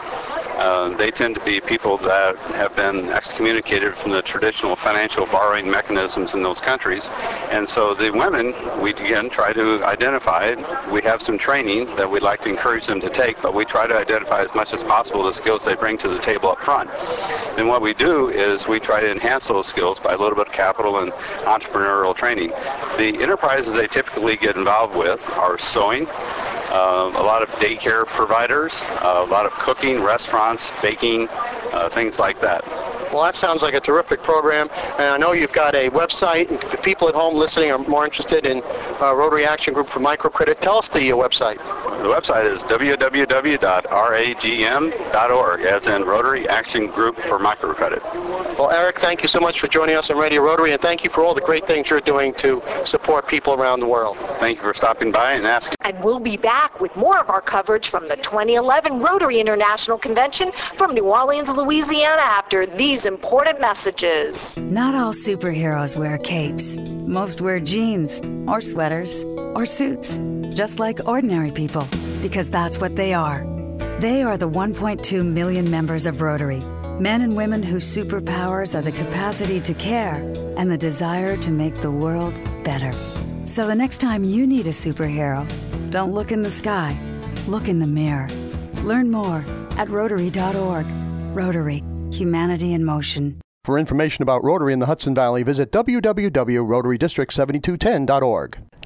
Uh, 0.57 0.89
they 0.97 1.11
tend 1.11 1.35
to 1.35 1.41
be 1.45 1.61
people 1.61 1.97
that 1.97 2.35
have 2.55 2.75
been 2.75 3.09
excommunicated 3.09 3.95
from 3.95 4.11
the 4.11 4.21
traditional 4.23 4.75
financial 4.75 5.25
borrowing 5.27 5.69
mechanisms 5.69 6.33
in 6.33 6.41
those 6.41 6.59
countries. 6.59 7.09
And 7.51 7.69
so 7.69 7.93
the 7.93 8.09
women, 8.09 8.55
we 8.81 8.89
again 8.91 9.29
try 9.29 9.53
to 9.53 9.83
identify, 9.85 10.55
we 10.91 11.03
have 11.03 11.21
some 11.21 11.37
training 11.37 11.95
that 11.95 12.09
we'd 12.09 12.23
like 12.23 12.41
to 12.41 12.49
encourage 12.49 12.87
them 12.87 12.99
to 13.01 13.09
take, 13.09 13.39
but 13.41 13.53
we 13.53 13.65
try 13.65 13.85
to 13.85 13.95
identify 13.95 14.41
as 14.41 14.53
much 14.55 14.73
as 14.73 14.81
possible 14.83 15.23
the 15.23 15.33
skills 15.33 15.63
they 15.63 15.75
bring 15.75 15.97
to 15.99 16.07
the 16.07 16.19
table 16.19 16.49
up 16.49 16.59
front. 16.61 16.89
And 17.57 17.67
what 17.67 17.81
we 17.81 17.93
do 17.93 18.29
is 18.29 18.67
we 18.67 18.79
try 18.79 19.01
to 19.01 19.11
enhance 19.11 19.47
those 19.47 19.67
skills 19.67 19.99
by 19.99 20.13
a 20.13 20.17
little 20.17 20.35
bit 20.35 20.47
of 20.47 20.53
capital 20.53 20.99
and 20.99 21.11
entrepreneurial 21.45 22.15
training. 22.15 22.49
The 22.97 23.17
enterprises 23.21 23.73
they 23.73 23.87
typically 23.87 24.37
get 24.37 24.55
involved 24.55 24.95
with 24.95 25.21
are 25.29 25.59
sewing, 25.59 26.07
uh, 26.69 27.11
a 27.15 27.23
lot 27.23 27.41
of 27.41 27.49
daycare 27.59 28.05
providers, 28.05 28.85
uh, 28.89 29.23
a 29.25 29.31
lot 29.31 29.45
of 29.45 29.51
cooking, 29.53 30.01
restaurants, 30.01 30.71
baking, 30.81 31.27
uh, 31.71 31.89
things 31.89 32.19
like 32.19 32.39
that. 32.41 32.65
Well, 33.11 33.23
that 33.23 33.35
sounds 33.37 33.61
like 33.61 33.73
a 33.73 33.79
terrific 33.79 34.21
program, 34.21 34.67
and 34.99 35.07
I 35.07 35.17
know 35.17 35.31
you've 35.31 35.53
got 35.53 35.75
a 35.75 35.89
website. 35.89 36.51
If 36.73 36.81
people 36.81 37.07
at 37.07 37.15
home 37.15 37.35
listening 37.35 37.71
are 37.71 37.77
more 37.77 38.03
interested 38.03 38.45
in 38.45 38.61
uh, 39.01 39.15
Rotary 39.15 39.45
Action 39.45 39.73
Group 39.73 39.89
for 39.89 40.01
Microcredit, 40.01 40.59
tell 40.59 40.77
us 40.77 40.89
the 40.89 41.13
uh, 41.13 41.15
website. 41.15 41.57
The 42.07 42.13
website 42.13 42.45
is 42.49 42.63
www.ragm.org, 42.63 43.61
as 45.61 45.87
in 45.87 46.05
Rotary 46.05 46.47
Action 46.47 46.87
Group 46.87 47.17
for 47.17 47.37
Microcredit. 47.37 48.01
Well, 48.57 48.71
Eric, 48.71 48.99
thank 48.99 49.21
you 49.21 49.27
so 49.27 49.41
much 49.41 49.59
for 49.59 49.67
joining 49.67 49.97
us 49.97 50.09
on 50.09 50.17
Radio 50.17 50.41
Rotary, 50.41 50.71
and 50.71 50.81
thank 50.81 51.03
you 51.03 51.09
for 51.09 51.21
all 51.21 51.33
the 51.33 51.41
great 51.41 51.67
things 51.67 51.89
you're 51.89 51.99
doing 51.99 52.33
to 52.35 52.63
support 52.85 53.27
people 53.27 53.55
around 53.55 53.81
the 53.81 53.87
world. 53.87 54.15
Thank 54.39 54.59
you 54.59 54.63
for 54.63 54.73
stopping 54.73 55.11
by 55.11 55.33
and 55.33 55.45
asking. 55.45 55.75
And 55.81 56.01
we'll 56.01 56.21
be 56.21 56.37
back 56.37 56.79
with 56.79 56.95
more 56.95 57.19
of 57.19 57.29
our 57.29 57.41
coverage 57.41 57.89
from 57.89 58.07
the 58.07 58.15
2011 58.15 59.01
Rotary 59.01 59.41
International 59.41 59.97
Convention 59.97 60.53
from 60.75 60.93
New 60.93 61.07
Orleans, 61.07 61.49
Louisiana 61.49 62.21
after 62.21 62.65
these 62.65 63.05
important 63.05 63.59
messages. 63.59 64.55
Not 64.55 64.95
all 64.95 65.11
superheroes 65.11 65.97
wear 65.97 66.17
capes. 66.19 66.77
Most 66.77 67.41
wear 67.41 67.59
jeans 67.59 68.21
or 68.47 68.61
sweaters 68.61 69.25
or 69.55 69.65
suits, 69.65 70.19
just 70.57 70.79
like 70.79 71.07
ordinary 71.07 71.51
people, 71.51 71.87
because 72.19 72.49
that's 72.49 72.81
what 72.81 72.95
they 72.95 73.13
are. 73.13 73.45
They 73.99 74.23
are 74.23 74.39
the 74.39 74.49
1.2 74.49 75.23
million 75.23 75.69
members 75.69 76.07
of 76.07 76.23
Rotary, 76.23 76.63
men 76.99 77.21
and 77.21 77.37
women 77.37 77.61
whose 77.61 77.85
superpowers 77.85 78.73
are 78.73 78.81
the 78.81 78.91
capacity 78.91 79.61
to 79.61 79.75
care 79.75 80.15
and 80.57 80.71
the 80.71 80.77
desire 80.77 81.37
to 81.37 81.51
make 81.51 81.75
the 81.75 81.91
world 81.91 82.33
better. 82.63 82.91
So 83.45 83.67
the 83.67 83.75
next 83.75 83.99
time 83.99 84.23
you 84.23 84.47
need 84.47 84.65
a 84.65 84.71
superhero, 84.71 85.47
don't 85.91 86.11
look 86.11 86.31
in 86.31 86.41
the 86.41 86.49
sky, 86.49 86.99
look 87.47 87.67
in 87.67 87.77
the 87.77 87.85
mirror. 87.85 88.27
Learn 88.81 89.11
more 89.11 89.45
at 89.77 89.91
Rotary.org. 89.91 90.87
Rotary, 91.35 91.83
humanity 92.11 92.73
in 92.73 92.83
motion. 92.83 93.39
For 93.63 93.77
information 93.77 94.23
about 94.23 94.43
Rotary 94.43 94.73
in 94.73 94.79
the 94.79 94.87
Hudson 94.87 95.13
Valley, 95.13 95.43
visit 95.43 95.71
www.rotarydistrict7210.org. 95.71 98.57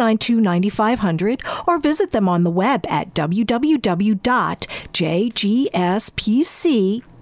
692 0.00 0.40
9500 0.40 1.42
or 1.68 1.78
visit 1.78 2.10
them 2.12 2.26
on 2.26 2.42
the 2.42 2.50
web 2.50 2.86
at 2.88 3.12
www.jgspc.com. 3.14 4.20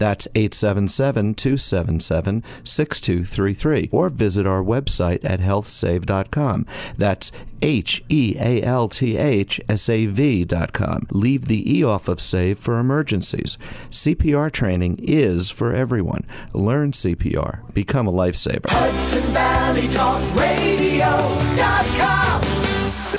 That's 0.00 0.26
877 0.34 1.34
277 1.34 2.42
6233. 2.64 3.90
Or 3.92 4.08
visit 4.08 4.46
our 4.46 4.62
website 4.62 5.22
at 5.24 5.40
healthsav.com. 5.40 6.66
That's 6.96 7.30
H 7.60 8.02
E 8.08 8.34
A 8.38 8.62
L 8.62 8.88
T 8.88 9.18
H 9.18 9.60
S 9.68 9.90
A 9.90 10.06
V 10.06 10.46
dot 10.46 10.72
com. 10.72 11.06
Leave 11.10 11.44
the 11.44 11.78
E 11.78 11.84
off 11.84 12.08
of 12.08 12.18
save 12.18 12.58
for 12.58 12.78
emergencies. 12.78 13.58
CPR 13.90 14.50
training 14.50 14.98
is 15.02 15.50
for 15.50 15.74
everyone. 15.74 16.24
Learn 16.54 16.92
CPR. 16.92 17.70
Become 17.74 18.06
a 18.06 18.12
lifesaver. 18.12 18.70
Hudson 18.70 19.32
Valley 19.34 19.88
Talk 19.88 20.22
Radio.com. 20.34 22.19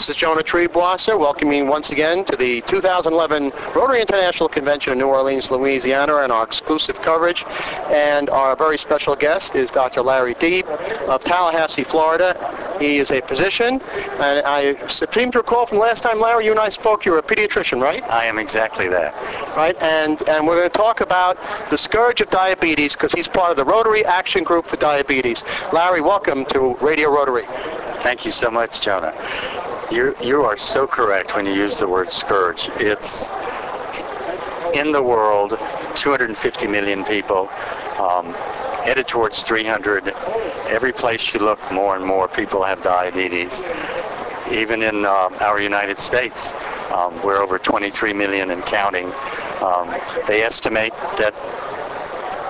This 0.01 0.09
is 0.09 0.15
Jonah 0.15 0.41
Triebwasser 0.41 1.19
welcoming 1.19 1.67
once 1.67 1.91
again 1.91 2.25
to 2.25 2.35
the 2.35 2.61
2011 2.61 3.51
Rotary 3.75 4.01
International 4.01 4.49
Convention 4.49 4.93
in 4.93 4.97
New 4.97 5.05
Orleans, 5.05 5.51
Louisiana, 5.51 6.15
and 6.15 6.31
our 6.31 6.43
exclusive 6.43 6.99
coverage. 7.03 7.45
And 7.91 8.27
our 8.31 8.55
very 8.55 8.79
special 8.79 9.15
guest 9.15 9.53
is 9.53 9.69
Dr. 9.69 10.01
Larry 10.01 10.33
Deeb 10.33 10.65
of 11.07 11.23
Tallahassee, 11.23 11.83
Florida. 11.83 12.75
He 12.79 12.97
is 12.97 13.11
a 13.11 13.21
physician, 13.21 13.79
and 14.19 14.43
I 14.43 14.87
seem 14.87 15.29
to 15.33 15.37
recall 15.37 15.67
from 15.67 15.77
last 15.77 16.01
time, 16.01 16.19
Larry, 16.19 16.45
you 16.45 16.51
and 16.51 16.59
I 16.59 16.69
spoke, 16.69 17.05
you're 17.05 17.19
a 17.19 17.21
pediatrician, 17.21 17.79
right? 17.79 18.01
I 18.05 18.25
am 18.25 18.39
exactly 18.39 18.87
that. 18.87 19.13
Right, 19.55 19.79
and, 19.83 20.27
and 20.27 20.47
we're 20.47 20.57
going 20.57 20.71
to 20.71 20.75
talk 20.75 21.01
about 21.01 21.37
the 21.69 21.77
scourge 21.77 22.21
of 22.21 22.31
diabetes 22.31 22.93
because 22.93 23.11
he's 23.11 23.27
part 23.27 23.51
of 23.51 23.57
the 23.57 23.65
Rotary 23.65 24.03
Action 24.03 24.43
Group 24.43 24.65
for 24.65 24.77
Diabetes. 24.77 25.43
Larry, 25.71 26.01
welcome 26.01 26.43
to 26.45 26.75
Radio 26.77 27.11
Rotary. 27.11 27.45
Thank 28.01 28.25
you 28.25 28.31
so 28.31 28.49
much, 28.49 28.81
Jonah. 28.81 29.13
You, 29.91 30.15
you 30.23 30.41
are 30.43 30.55
so 30.55 30.87
correct 30.87 31.35
when 31.35 31.45
you 31.45 31.51
use 31.51 31.75
the 31.75 31.87
word 31.87 32.13
scourge. 32.13 32.69
It's 32.75 33.27
in 34.73 34.93
the 34.93 35.03
world, 35.03 35.59
250 35.95 36.67
million 36.67 37.03
people, 37.03 37.49
um, 37.99 38.33
headed 38.85 39.09
towards 39.09 39.43
300. 39.43 40.07
Every 40.69 40.93
place 40.93 41.33
you 41.33 41.41
look, 41.41 41.59
more 41.73 41.97
and 41.97 42.05
more 42.05 42.29
people 42.29 42.63
have 42.63 42.81
diabetes. 42.81 43.61
Even 44.49 44.81
in 44.81 45.05
uh, 45.05 45.27
our 45.41 45.59
United 45.59 45.99
States, 45.99 46.53
um, 46.93 47.21
we're 47.21 47.41
over 47.41 47.59
23 47.59 48.13
million 48.13 48.51
and 48.51 48.65
counting. 48.65 49.11
Um, 49.61 49.93
they 50.25 50.41
estimate 50.41 50.93
that 51.17 51.35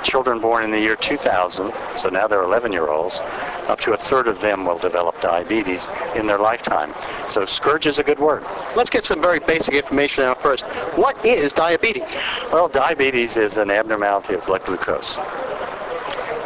children 0.03 0.39
born 0.39 0.63
in 0.63 0.71
the 0.71 0.79
year 0.79 0.95
2000, 0.95 1.73
so 1.97 2.09
now 2.09 2.27
they're 2.27 2.43
11-year-olds, 2.43 3.19
up 3.67 3.79
to 3.81 3.93
a 3.93 3.97
third 3.97 4.27
of 4.27 4.39
them 4.41 4.65
will 4.65 4.77
develop 4.77 5.19
diabetes 5.21 5.89
in 6.15 6.27
their 6.27 6.39
lifetime. 6.39 6.93
So 7.27 7.45
scourge 7.45 7.85
is 7.85 7.99
a 7.99 8.03
good 8.03 8.19
word. 8.19 8.43
Let's 8.75 8.89
get 8.89 9.05
some 9.05 9.21
very 9.21 9.39
basic 9.39 9.75
information 9.75 10.23
out 10.23 10.41
first. 10.41 10.65
What 10.95 11.23
is 11.25 11.53
diabetes? 11.53 12.03
Well, 12.51 12.67
diabetes 12.67 13.37
is 13.37 13.57
an 13.57 13.69
abnormality 13.71 14.33
of 14.33 14.45
blood 14.45 14.65
glucose. 14.65 15.19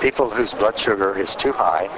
People 0.01 0.29
whose 0.29 0.53
blood 0.53 0.77
sugar 0.77 1.17
is 1.17 1.35
too 1.35 1.51
high 1.51 1.89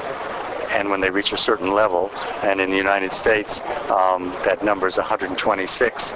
and 0.71 0.89
when 0.89 1.01
they 1.01 1.09
reach 1.09 1.31
a 1.33 1.37
certain 1.37 1.73
level, 1.73 2.11
and 2.43 2.59
in 2.59 2.69
the 2.69 2.77
United 2.77 3.13
States, 3.13 3.61
um, 3.89 4.35
that 4.43 4.63
number 4.63 4.87
is 4.87 4.97
126. 4.97 6.13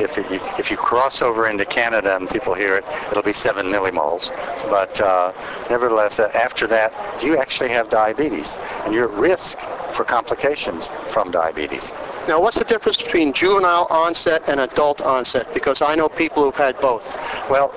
If, 0.00 0.16
it, 0.16 0.26
if 0.58 0.70
you 0.70 0.76
cross 0.76 1.20
over 1.20 1.48
into 1.48 1.64
Canada 1.64 2.16
and 2.16 2.28
people 2.28 2.54
hear 2.54 2.76
it, 2.76 2.84
it'll 3.10 3.22
be 3.22 3.32
7 3.32 3.66
millimoles. 3.66 4.30
But 4.70 5.00
uh, 5.00 5.32
nevertheless, 5.68 6.18
uh, 6.18 6.30
after 6.34 6.66
that, 6.68 7.22
you 7.22 7.36
actually 7.36 7.68
have 7.70 7.90
diabetes, 7.90 8.56
and 8.84 8.94
you're 8.94 9.12
at 9.12 9.18
risk 9.18 9.58
for 9.94 10.04
complications 10.04 10.88
from 11.10 11.30
diabetes. 11.30 11.92
Now, 12.28 12.38
what's 12.40 12.58
the 12.58 12.64
difference 12.64 12.98
between 12.98 13.32
juvenile 13.32 13.86
onset 13.88 14.48
and 14.48 14.60
adult 14.60 15.00
onset? 15.00 15.52
Because 15.54 15.80
I 15.80 15.94
know 15.94 16.08
people 16.08 16.44
who've 16.44 16.54
had 16.54 16.78
both. 16.78 17.02
Well, 17.48 17.72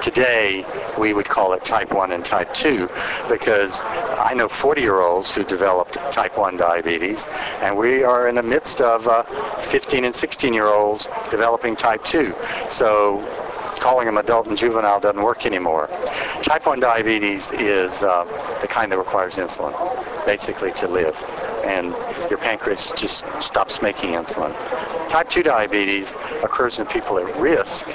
today 0.00 0.64
we 0.96 1.12
would 1.12 1.26
call 1.26 1.52
it 1.52 1.64
type 1.64 1.92
1 1.92 2.12
and 2.12 2.24
type 2.24 2.54
2 2.54 2.88
because 3.28 3.80
I 3.82 4.34
know 4.34 4.46
40-year-olds 4.46 5.34
who 5.34 5.42
developed 5.42 5.94
type 6.12 6.38
1 6.38 6.56
diabetes, 6.56 7.26
and 7.60 7.76
we 7.76 8.04
are 8.04 8.28
in 8.28 8.36
the 8.36 8.42
midst 8.42 8.80
of 8.80 9.08
uh, 9.08 9.24
15 9.62 10.04
and 10.04 10.14
16-year-olds 10.14 11.08
developing 11.28 11.74
type 11.74 12.04
2. 12.04 12.34
So 12.70 13.20
calling 13.80 14.06
them 14.06 14.16
adult 14.16 14.46
and 14.46 14.56
juvenile 14.56 15.00
doesn't 15.00 15.22
work 15.22 15.44
anymore. 15.44 15.88
Type 16.42 16.66
1 16.66 16.80
diabetes 16.80 17.50
is 17.52 18.02
uh, 18.02 18.24
the 18.60 18.68
kind 18.68 18.90
that 18.92 18.98
requires 18.98 19.36
insulin, 19.36 19.74
basically 20.24 20.72
to 20.72 20.88
live. 20.88 21.16
And 21.66 21.88
your 22.30 22.38
pancreas 22.38 22.92
just 22.96 23.24
stops 23.40 23.82
making 23.82 24.10
insulin. 24.10 24.54
Type 25.08 25.28
2 25.28 25.42
diabetes 25.42 26.14
occurs 26.42 26.78
in 26.78 26.86
people 26.86 27.18
at 27.18 27.36
risk 27.36 27.86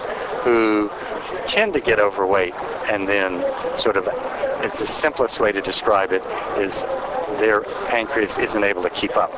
who 0.44 0.90
tend 1.48 1.74
to 1.74 1.80
get 1.80 2.00
overweight 2.00 2.54
and 2.90 3.08
then 3.08 3.44
sort 3.78 3.98
of, 3.98 4.08
it's 4.64 4.80
the 4.80 4.88
simplest 4.88 5.40
way 5.40 5.52
to 5.52 5.62
describe 5.62 6.12
it 6.12 6.26
is 6.58 6.84
their 7.40 7.62
pancreas 7.88 8.38
isn't 8.38 8.64
able 8.64 8.84
to 8.84 8.90
keep 8.90 9.16
up 9.16 9.34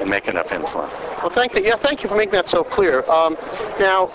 and 0.00 0.08
make 0.08 0.28
enough 0.28 0.48
insulin. 0.48 0.88
Well, 1.20 1.30
thank 1.30 1.54
you. 1.56 1.62
Yeah, 1.62 1.76
thank 1.76 2.02
you 2.02 2.08
for 2.08 2.16
making 2.16 2.32
that 2.32 2.48
so 2.48 2.64
clear. 2.64 3.08
Um, 3.10 3.36
now, 3.78 4.10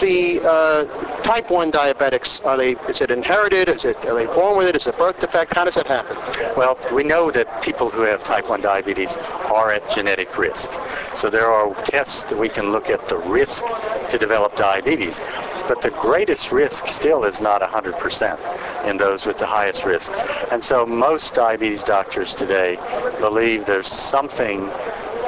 the 0.00 0.40
uh, 0.42 0.84
type 1.22 1.50
1 1.50 1.70
diabetics, 1.72 2.44
are 2.44 2.56
they, 2.56 2.72
is 2.88 3.00
it 3.00 3.10
inherited? 3.10 3.68
Is 3.68 3.84
it, 3.84 3.96
are 4.06 4.14
they 4.14 4.26
born 4.26 4.58
with 4.58 4.68
it? 4.68 4.76
Is 4.76 4.86
it 4.86 4.94
a 4.94 4.98
birth 4.98 5.20
defect? 5.20 5.54
How 5.54 5.64
does 5.64 5.74
that 5.74 5.86
happen? 5.86 6.16
Well, 6.56 6.78
we 6.92 7.04
know 7.04 7.30
that 7.30 7.62
people 7.62 7.90
who 7.90 8.02
have 8.02 8.22
type 8.24 8.48
1 8.48 8.62
diabetes 8.62 9.16
are 9.16 9.70
at 9.72 9.88
genetic 9.90 10.36
risk. 10.36 10.70
So 11.14 11.30
there 11.30 11.46
are 11.46 11.74
tests 11.84 12.22
that 12.24 12.38
we 12.38 12.48
can 12.48 12.72
look 12.72 12.90
at 12.90 13.08
the 13.08 13.18
risk 13.18 13.64
to 14.08 14.18
develop 14.18 14.56
diabetes. 14.56 15.20
But 15.68 15.82
the 15.82 15.90
greatest 15.90 16.50
risk 16.50 16.88
still 16.88 17.24
is 17.24 17.40
not 17.40 17.62
100% 17.62 18.88
in 18.88 18.96
those 18.96 19.26
with 19.26 19.38
the 19.38 19.46
highest 19.46 19.84
risk. 19.84 20.10
And 20.50 20.62
so 20.62 20.84
most 20.84 21.34
diabetes 21.34 21.84
doctors 21.84 22.34
today 22.34 22.76
believe 23.20 23.66
there's 23.66 23.86
something 23.86 24.70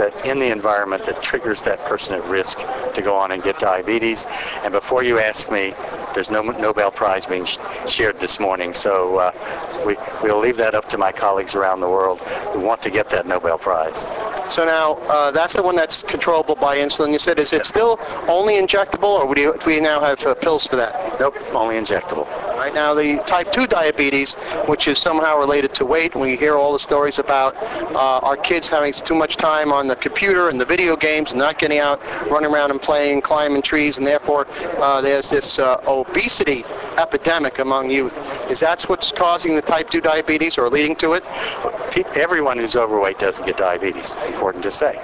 that 0.02 0.26
in 0.26 0.38
the 0.38 0.50
environment 0.50 1.04
that 1.06 1.22
triggers 1.22 1.62
that 1.62 1.84
person 1.84 2.14
at 2.14 2.24
risk 2.26 2.58
to 2.94 3.02
go 3.02 3.14
on 3.14 3.32
and 3.32 3.42
get 3.42 3.58
diabetes. 3.58 4.26
And 4.64 4.72
before 4.72 5.02
you 5.04 5.18
ask 5.18 5.50
me, 5.50 5.74
there's 6.14 6.30
no 6.30 6.42
Nobel 6.42 6.90
Prize 6.90 7.24
being 7.24 7.44
sh- 7.44 7.58
shared 7.86 8.20
this 8.20 8.40
morning, 8.40 8.74
so 8.74 9.16
uh, 9.16 9.82
we, 9.86 9.96
we'll 10.22 10.40
leave 10.40 10.56
that 10.56 10.74
up 10.74 10.88
to 10.90 10.98
my 10.98 11.12
colleagues 11.12 11.54
around 11.54 11.80
the 11.80 11.88
world 11.88 12.20
who 12.52 12.60
want 12.60 12.82
to 12.82 12.90
get 12.90 13.08
that 13.10 13.26
Nobel 13.26 13.58
Prize. 13.58 14.02
So 14.52 14.64
now, 14.64 14.94
uh, 15.08 15.30
that's 15.30 15.54
the 15.54 15.62
one 15.62 15.76
that's 15.76 16.02
controllable 16.02 16.56
by 16.56 16.76
insulin. 16.78 17.12
You 17.12 17.18
said, 17.18 17.38
is 17.38 17.52
it 17.52 17.64
still 17.64 17.98
only 18.28 18.54
injectable, 18.54 19.04
or 19.04 19.34
do, 19.34 19.40
you, 19.40 19.56
do 19.58 19.66
we 19.66 19.80
now 19.80 20.00
have 20.00 20.24
uh, 20.26 20.34
pills 20.34 20.66
for 20.66 20.76
that? 20.76 21.20
Nope, 21.20 21.36
only 21.52 21.76
injectable. 21.76 22.26
Right 22.62 22.72
now, 22.72 22.94
the 22.94 23.16
type 23.26 23.50
2 23.50 23.66
diabetes, 23.66 24.34
which 24.68 24.86
is 24.86 24.96
somehow 25.00 25.36
related 25.36 25.74
to 25.74 25.84
weight, 25.84 26.14
we 26.14 26.36
hear 26.36 26.54
all 26.54 26.72
the 26.72 26.78
stories 26.78 27.18
about 27.18 27.56
uh, 27.56 28.20
our 28.22 28.36
kids 28.36 28.68
having 28.68 28.92
too 28.92 29.16
much 29.16 29.36
time 29.36 29.72
on 29.72 29.88
the 29.88 29.96
computer 29.96 30.48
and 30.48 30.60
the 30.60 30.64
video 30.64 30.94
games 30.94 31.32
and 31.32 31.40
not 31.40 31.58
getting 31.58 31.80
out, 31.80 32.00
running 32.30 32.48
around 32.48 32.70
and 32.70 32.80
playing, 32.80 33.20
climbing 33.20 33.62
trees, 33.62 33.98
and 33.98 34.06
therefore 34.06 34.46
uh, 34.78 35.00
there's 35.00 35.28
this 35.28 35.58
uh, 35.58 35.80
obesity 35.88 36.64
epidemic 36.98 37.58
among 37.58 37.90
youth. 37.90 38.16
Is 38.48 38.60
that 38.60 38.80
what's 38.82 39.10
causing 39.10 39.56
the 39.56 39.62
type 39.62 39.90
2 39.90 40.00
diabetes 40.00 40.56
or 40.56 40.70
leading 40.70 40.94
to 40.96 41.14
it? 41.14 41.24
Everyone 42.14 42.58
who's 42.58 42.76
overweight 42.76 43.18
doesn't 43.18 43.44
get 43.44 43.56
diabetes, 43.56 44.14
important 44.28 44.62
to 44.62 44.70
say. 44.70 45.02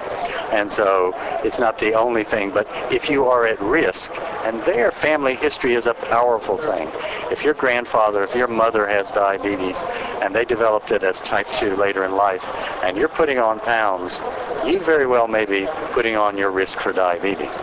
And 0.51 0.71
so 0.71 1.13
it's 1.45 1.59
not 1.59 1.79
the 1.79 1.95
only 1.95 2.25
thing, 2.25 2.51
but 2.51 2.67
if 2.91 3.11
you 3.11 3.27
are 3.27 3.47
at 3.47 3.61
risk, 3.61 4.13
and 4.45 4.63
their 4.65 4.91
family 4.91 5.35
history 5.35 5.75
is 5.75 5.87
a 5.87 5.95
powerful 5.95 6.57
thing. 6.57 6.91
If 7.31 7.45
your 7.45 7.55
grandfather, 7.55 8.25
if 8.25 8.35
your 8.35 8.49
mother 8.49 8.87
has 8.87 9.13
diabetes, 9.13 9.83
and 10.23 10.35
they 10.35 10.45
developed 10.45 10.91
it 10.91 11.03
as 11.03 11.21
type 11.21 11.47
2 11.59 11.77
later 11.77 12.05
in 12.05 12.17
life, 12.17 12.45
and 12.83 12.97
you're 12.97 13.09
putting 13.09 13.39
on 13.39 13.61
pounds, 13.61 14.23
you 14.65 14.81
very 14.81 15.07
well 15.07 15.29
may 15.29 15.45
be 15.45 15.69
putting 15.93 16.17
on 16.17 16.37
your 16.37 16.51
risk 16.51 16.81
for 16.81 16.93
diabetes. 16.93 17.61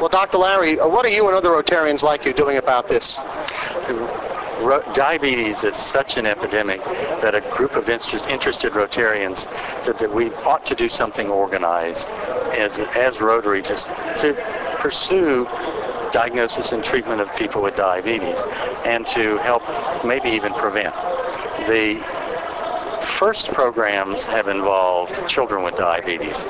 Well, 0.00 0.08
Dr. 0.08 0.38
Larry, 0.38 0.76
what 0.76 1.06
are 1.06 1.10
you 1.10 1.26
and 1.28 1.36
other 1.36 1.50
Rotarians 1.50 2.02
like 2.02 2.24
you 2.24 2.32
doing 2.32 2.56
about 2.58 2.88
this? 2.88 3.16
Diabetes 4.94 5.64
is 5.64 5.74
such 5.74 6.16
an 6.18 6.26
epidemic 6.26 6.84
that 6.84 7.34
a 7.34 7.40
group 7.40 7.74
of 7.74 7.88
interest, 7.88 8.26
interested 8.26 8.72
Rotarians 8.72 9.50
said 9.82 9.98
that 9.98 10.12
we 10.12 10.30
ought 10.44 10.64
to 10.66 10.76
do 10.76 10.88
something 10.88 11.28
organized 11.28 12.10
as, 12.52 12.78
as 12.78 13.20
Rotary 13.20 13.60
just 13.60 13.88
to 14.18 14.34
pursue 14.78 15.46
diagnosis 16.12 16.70
and 16.70 16.84
treatment 16.84 17.20
of 17.20 17.34
people 17.34 17.60
with 17.60 17.74
diabetes 17.74 18.42
and 18.84 19.04
to 19.08 19.38
help 19.38 19.62
maybe 20.04 20.30
even 20.30 20.54
prevent. 20.54 20.94
The 21.66 22.00
first 23.18 23.52
programs 23.52 24.24
have 24.26 24.46
involved 24.46 25.26
children 25.26 25.64
with 25.64 25.74
diabetes, 25.74 26.44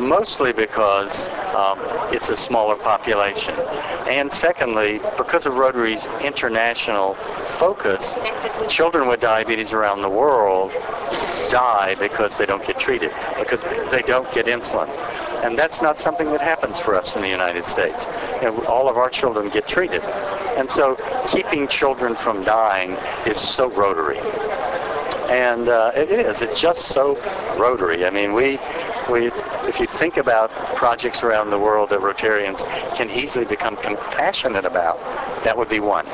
mostly 0.00 0.52
because 0.52 1.28
um, 1.54 1.78
it's 2.12 2.28
a 2.28 2.36
smaller 2.36 2.76
population. 2.76 3.54
And 4.08 4.30
secondly, 4.30 5.00
because 5.16 5.46
of 5.46 5.54
Rotary's 5.54 6.06
international 6.22 7.14
focus, 7.58 8.16
children 8.68 9.08
with 9.08 9.20
diabetes 9.20 9.72
around 9.72 10.02
the 10.02 10.08
world 10.08 10.72
die 11.48 11.96
because 11.96 12.38
they 12.38 12.46
don't 12.46 12.64
get 12.64 12.78
treated, 12.78 13.12
because 13.38 13.62
they 13.90 14.02
don't 14.02 14.30
get 14.32 14.46
insulin. 14.46 14.88
And 15.44 15.58
that's 15.58 15.80
not 15.80 15.98
something 16.00 16.30
that 16.32 16.40
happens 16.40 16.78
for 16.78 16.94
us 16.94 17.16
in 17.16 17.22
the 17.22 17.28
United 17.28 17.64
States. 17.64 18.06
You 18.36 18.50
know, 18.50 18.64
all 18.66 18.88
of 18.88 18.96
our 18.96 19.08
children 19.08 19.48
get 19.48 19.66
treated. 19.66 20.02
And 20.56 20.70
so 20.70 20.96
keeping 21.28 21.66
children 21.66 22.14
from 22.14 22.44
dying 22.44 22.92
is 23.26 23.38
so 23.38 23.70
Rotary. 23.70 24.18
And 25.30 25.68
uh, 25.68 25.92
it 25.94 26.10
is. 26.10 26.42
It's 26.42 26.60
just 26.60 26.86
so 26.88 27.14
Rotary. 27.56 28.04
I 28.04 28.10
mean, 28.10 28.32
we, 28.32 28.58
we, 29.08 29.30
if 29.68 29.78
you 29.78 29.86
think 29.86 30.16
about 30.16 30.50
projects 30.74 31.22
around 31.22 31.50
the 31.50 31.58
world 31.58 31.90
that 31.90 32.00
Rotarians 32.00 32.64
can 32.96 33.08
easily 33.08 33.44
become 33.44 33.76
compassionate 33.76 34.64
about, 34.64 34.98
that 35.44 35.56
would 35.56 35.68
be 35.68 35.78
one. 35.78 36.04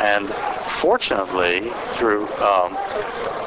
And 0.00 0.28
fortunately, 0.72 1.70
through 1.92 2.26
um, 2.34 2.76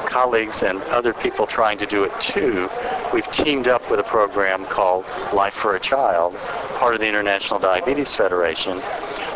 colleagues 0.06 0.62
and 0.62 0.82
other 0.84 1.12
people 1.12 1.46
trying 1.46 1.76
to 1.76 1.86
do 1.86 2.04
it 2.04 2.20
too, 2.22 2.70
we've 3.12 3.30
teamed 3.30 3.68
up 3.68 3.90
with 3.90 4.00
a 4.00 4.04
program 4.04 4.64
called 4.64 5.04
Life 5.34 5.52
for 5.52 5.76
a 5.76 5.80
Child, 5.80 6.36
part 6.76 6.94
of 6.94 7.00
the 7.00 7.06
International 7.06 7.60
Diabetes 7.60 8.14
Federation. 8.14 8.80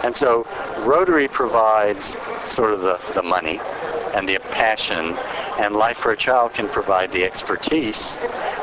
And 0.05 0.17
so 0.17 0.47
Rotary 0.79 1.29
provides 1.29 2.17
sort 2.49 2.73
of 2.73 2.81
the, 2.81 2.99
the 3.15 3.23
money 3.23 3.61
and 4.15 4.29
the 4.29 4.39
passion, 4.51 5.17
and 5.59 5.75
Life 5.75 5.99
for 5.99 6.13
a 6.13 6.17
Child 6.17 6.55
can 6.55 6.69
provide 6.69 7.13
the 7.13 7.25
expertise 7.25 8.19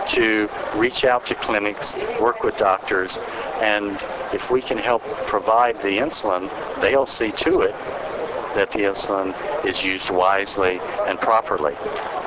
to 0.08 0.50
reach 0.76 1.04
out 1.04 1.26
to 1.28 1.36
clinics, 1.36 1.96
work 2.20 2.44
with 2.44 2.58
doctors, 2.58 3.20
and 3.62 4.00
if 4.34 4.50
we 4.52 4.62
can 4.62 4.78
help 4.78 5.04
provide 5.26 5.82
the 5.82 5.98
insulin, 5.98 6.50
they'll 6.82 7.06
see 7.06 7.32
to 7.32 7.62
it 7.62 7.76
that 8.56 8.72
the 8.72 8.80
insulin 8.80 9.36
is 9.64 9.84
used 9.84 10.10
wisely 10.10 10.80
and 11.08 11.20
properly. 11.22 11.76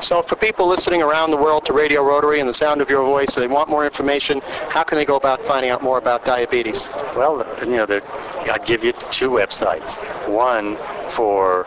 So 0.01 0.23
for 0.23 0.37
people 0.37 0.69
listening 0.69 1.03
around 1.03 1.31
the 1.31 1.37
world 1.37 1.65
to 1.67 1.73
Radio 1.73 2.05
Rotary 2.05 2.41
and 2.41 2.49
the 2.49 2.55
sound 2.55 2.81
of 2.81 2.89
your 2.89 3.05
voice, 3.05 3.35
they 3.35 3.49
want 3.49 3.69
more 3.69 3.85
information, 3.85 4.41
how 4.69 4.83
can 4.85 4.99
they 4.99 5.05
go 5.05 5.17
about 5.17 5.43
finding 5.43 5.71
out 5.71 5.83
more 5.83 5.99
about 5.99 6.25
diabetes? 6.25 6.89
Well, 7.17 7.47
you 7.61 7.77
know, 7.77 7.87
I'd 8.51 8.65
give 8.67 8.85
you 8.85 8.93
two 8.93 9.31
websites. 9.31 9.99
One 10.29 10.77
for 11.11 11.67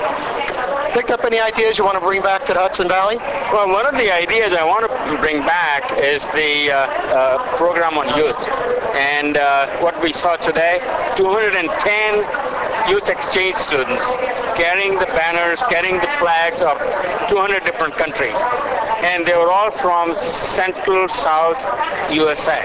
picked 0.93 1.11
up 1.11 1.23
any 1.23 1.39
ideas 1.39 1.77
you 1.77 1.83
want 1.83 1.95
to 1.95 2.01
bring 2.01 2.21
back 2.21 2.45
to 2.45 2.53
the 2.53 2.59
Hudson 2.59 2.87
Valley? 2.87 3.17
Well, 3.17 3.69
one 3.69 3.85
of 3.85 3.93
the 3.93 4.13
ideas 4.13 4.53
I 4.53 4.63
want 4.63 4.89
to 4.89 5.17
bring 5.17 5.39
back 5.39 5.97
is 5.97 6.27
the 6.27 6.71
uh, 6.71 6.77
uh, 6.77 7.57
program 7.57 7.97
on 7.97 8.15
youth. 8.17 8.82
And 8.93 9.37
uh, 9.37 9.67
what 9.79 9.99
we 10.01 10.13
saw 10.13 10.35
today, 10.35 10.79
210 11.15 12.89
youth 12.89 13.09
exchange 13.09 13.55
students 13.55 14.05
carrying 14.55 14.99
the 14.99 15.05
banners, 15.07 15.63
carrying 15.63 15.95
the 15.95 16.11
flags 16.19 16.61
of 16.61 16.77
200 17.29 17.63
different 17.63 17.97
countries. 17.97 18.37
And 19.03 19.25
they 19.25 19.35
were 19.35 19.51
all 19.51 19.71
from 19.71 20.15
Central 20.15 21.09
South 21.09 21.59
USA. 22.11 22.61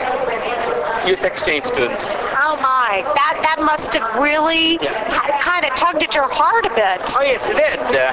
Youth 1.07 1.25
exchange 1.25 1.65
students. 1.65 2.05
Oh 2.37 2.59
my, 2.61 3.03
that 3.15 3.41
that 3.43 3.65
must 3.65 3.95
have 3.95 4.21
really 4.21 4.79
kind 5.41 5.65
of 5.65 5.75
tugged 5.77 6.03
at 6.03 6.15
your 6.15 6.29
heart 6.29 6.67
a 6.67 6.71
bit. 6.71 7.01
Oh 7.17 7.23
yes, 7.23 7.43
it 7.49 7.57
did. 7.57 7.81
Uh, 7.81 8.13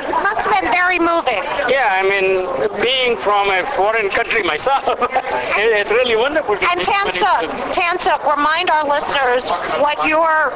Been 0.56 0.72
very 0.72 1.00
moving. 1.00 1.44
yeah, 1.68 2.00
I 2.00 2.04
mean, 2.08 2.48
being 2.82 3.18
from 3.18 3.50
a 3.50 3.66
foreign 3.76 4.10
country 4.10 4.42
myself, 4.44 4.84
it's 5.60 5.92
really 5.92 6.16
wonderful. 6.16 6.56
And 6.56 6.80
Tansuk. 6.80 7.52
Tansuk, 7.76 8.24
remind 8.24 8.70
our 8.70 8.88
listeners 8.88 9.50
what 9.84 10.08
your 10.08 10.52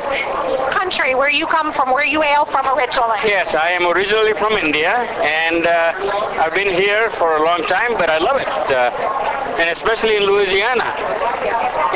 country, 0.71 1.15
where 1.15 1.29
you 1.29 1.45
come 1.47 1.73
from, 1.73 1.91
where 1.91 2.05
you 2.05 2.21
hail 2.21 2.45
from 2.45 2.65
originally. 2.77 3.19
Yes, 3.25 3.55
I 3.55 3.69
am 3.71 3.87
originally 3.87 4.33
from 4.33 4.53
India, 4.53 4.91
and 5.21 5.67
uh, 5.67 5.93
I've 6.39 6.55
been 6.55 6.73
here 6.73 7.09
for 7.11 7.35
a 7.35 7.43
long 7.43 7.63
time, 7.63 7.97
but 7.97 8.09
I 8.09 8.19
love 8.19 8.39
it, 8.39 8.47
uh, 8.47 9.57
and 9.59 9.69
especially 9.69 10.15
in 10.15 10.23
Louisiana, 10.23 10.95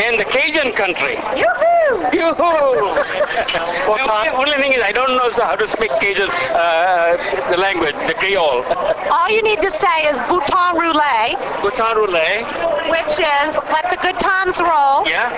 in 0.04 0.18
the 0.18 0.26
Cajun 0.26 0.74
country. 0.74 1.16
Yoo-hoo! 1.40 1.73
The 2.14 4.02
only, 4.10 4.30
only 4.30 4.54
thing 4.62 4.74
is 4.74 4.82
I 4.82 4.92
don't 4.92 5.16
know 5.16 5.30
how 5.44 5.56
to 5.56 5.68
speak 5.68 5.92
Cajun, 6.00 6.30
uh, 6.32 7.18
the 7.52 7.58
language, 7.58 7.96
the 8.08 8.14
Creole. 8.16 8.64
All 9.12 9.30
you 9.30 9.44
need 9.44 9.62
to 9.62 9.70
say 9.70 10.08
is 10.10 10.18
bouton 10.30 10.74
roulé, 10.80 11.38
Bouton 11.62 11.94
roulé. 11.98 12.44
which 12.90 13.14
is 13.20 13.50
let 13.70 13.86
the 13.92 13.98
good 14.02 14.18
times 14.20 14.60
roll. 14.62 15.06
Yeah. 15.06 15.30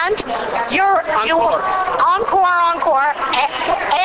And 0.00 0.16
you're 0.72 1.02
you, 1.26 1.36
encore, 1.36 2.42
encore, 2.72 3.12
a- 3.36 3.52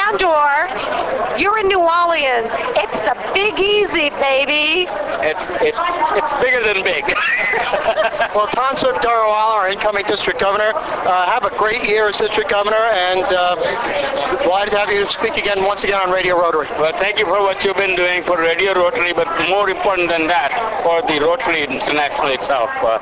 and 0.04 0.22
or 0.24 1.25
you're 1.38 1.60
in 1.60 1.68
New 1.68 1.80
Orleans. 1.80 2.52
It's 2.78 3.02
the 3.02 3.16
Big 3.34 3.60
Easy, 3.60 4.10
baby. 4.22 4.88
It's 5.22 5.48
it's 5.62 5.80
it's 6.16 6.32
bigger 6.44 6.64
than 6.64 6.84
big. 6.84 7.04
Well, 8.36 8.48
Tansuk 8.48 9.00
Darawala, 9.00 9.56
our 9.56 9.70
incoming 9.70 10.04
district 10.08 10.42
governor, 10.42 10.74
uh, 10.76 11.26
have 11.32 11.46
a 11.46 11.58
great 11.58 11.88
year 11.88 12.10
as 12.10 12.18
district 12.18 12.50
governor, 12.50 12.76
and 12.76 13.24
uh, 13.30 14.44
delighted 14.44 14.72
to 14.72 14.78
have 14.78 14.92
you 14.92 15.08
speak 15.10 15.38
again 15.38 15.64
once 15.64 15.86
again 15.86 16.02
on 16.06 16.12
Radio 16.12 16.38
Rotary. 16.38 16.68
Well, 16.78 16.92
thank 16.98 17.18
you 17.18 17.24
for 17.24 17.40
what 17.40 17.64
you've 17.64 17.78
been 17.78 17.96
doing 17.96 18.24
for 18.24 18.38
Radio 18.38 18.74
Rotary, 18.74 19.14
but 19.14 19.28
more 19.48 19.70
important 19.70 20.10
than 20.10 20.28
that, 20.28 20.52
for 20.84 21.02
the 21.08 21.24
Rotary 21.24 21.64
International 21.64 22.28
itself. 22.28 22.70
Uh, 22.84 23.00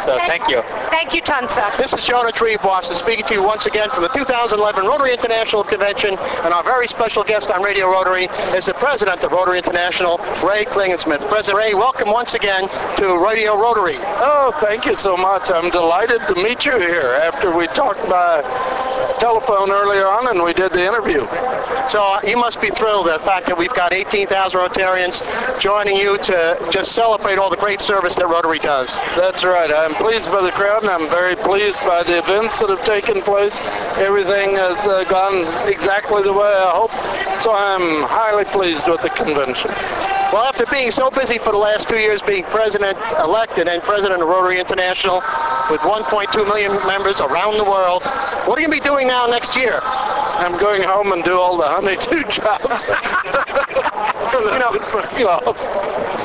so 0.00 0.18
thank 0.30 0.48
you. 0.48 0.62
Thank 0.90 1.12
you, 1.12 1.20
Tunsa. 1.20 1.76
This 1.76 1.92
is 1.92 2.04
Jonah 2.04 2.30
Triebwasser 2.30 2.94
speaking 2.94 3.26
to 3.26 3.34
you 3.34 3.42
once 3.42 3.66
again 3.66 3.90
from 3.90 4.02
the 4.02 4.08
2011 4.10 4.86
Rotary 4.86 5.12
International 5.12 5.64
Convention, 5.64 6.16
and 6.16 6.54
our 6.54 6.62
very 6.62 6.86
special 6.86 7.24
guest 7.24 7.50
on 7.50 7.60
Radio 7.60 7.75
Rotary 7.84 8.24
is 8.56 8.66
the 8.66 8.74
president 8.74 9.22
of 9.22 9.32
Rotary 9.32 9.58
International, 9.58 10.18
Ray 10.42 10.64
Klingensmith. 10.64 11.28
President 11.28 11.58
Ray, 11.58 11.74
welcome 11.74 12.10
once 12.10 12.34
again 12.34 12.68
to 12.96 13.18
Radio 13.18 13.60
Rotary. 13.60 13.96
Oh, 14.00 14.56
thank 14.60 14.86
you 14.86 14.96
so 14.96 15.16
much. 15.16 15.50
I'm 15.50 15.70
delighted 15.70 16.20
to 16.28 16.34
meet 16.36 16.64
you 16.64 16.78
here 16.78 17.18
after 17.22 17.54
we 17.54 17.66
talked 17.68 18.08
by 18.08 18.42
telephone 19.18 19.70
earlier 19.70 20.06
on 20.06 20.28
and 20.28 20.42
we 20.42 20.54
did 20.54 20.72
the 20.72 20.86
interview. 20.86 21.26
So 21.88 22.02
uh, 22.02 22.20
you 22.26 22.36
must 22.36 22.60
be 22.60 22.70
thrilled 22.70 23.06
at 23.06 23.20
the 23.20 23.24
fact 23.24 23.46
that 23.46 23.56
we've 23.56 23.72
got 23.72 23.92
18,000 23.92 24.58
Rotarians 24.58 25.22
joining 25.60 25.94
you 25.94 26.18
to 26.18 26.68
just 26.72 26.92
celebrate 26.92 27.38
all 27.38 27.48
the 27.48 27.56
great 27.56 27.80
service 27.80 28.16
that 28.16 28.26
Rotary 28.26 28.58
does. 28.58 28.90
That's 29.14 29.44
right. 29.44 29.70
I'm 29.70 29.94
pleased 29.94 30.26
by 30.26 30.42
the 30.42 30.50
crowd 30.50 30.82
and 30.82 30.90
I'm 30.90 31.08
very 31.08 31.36
pleased 31.36 31.78
by 31.80 32.02
the 32.02 32.18
events 32.18 32.58
that 32.58 32.70
have 32.70 32.84
taken 32.84 33.22
place. 33.22 33.60
Everything 33.98 34.56
has 34.56 34.84
uh, 34.84 35.04
gone 35.04 35.46
exactly 35.68 36.22
the 36.24 36.32
way 36.32 36.48
I 36.48 36.70
hoped, 36.74 36.98
so 37.40 37.52
I'm 37.54 38.02
highly 38.08 38.44
pleased 38.46 38.88
with 38.88 39.02
the 39.02 39.10
convention. 39.10 39.70
Well, 40.34 40.42
after 40.42 40.66
being 40.66 40.90
so 40.90 41.08
busy 41.08 41.38
for 41.38 41.52
the 41.52 41.58
last 41.58 41.88
two 41.88 41.98
years 41.98 42.20
being 42.20 42.42
president-elected 42.44 43.68
and 43.68 43.80
president 43.84 44.22
of 44.22 44.28
Rotary 44.28 44.58
International 44.58 45.22
with 45.70 45.80
1.2 45.82 46.44
million 46.46 46.72
members 46.84 47.20
around 47.20 47.58
the 47.58 47.64
world, 47.64 48.02
what 48.02 48.58
are 48.58 48.60
you 48.60 48.66
going 48.66 48.76
to 48.78 48.82
be 48.82 48.88
doing 48.88 49.06
now 49.06 49.26
next 49.26 49.54
year? 49.54 49.80
I'm 50.38 50.58
going 50.60 50.82
home 50.82 51.12
and 51.12 51.24
do 51.24 51.38
all 51.38 51.56
the 51.56 51.66
honeydew 51.66 52.24
jobs. 52.30 52.84
you 54.36 54.58
know, 54.58 55.40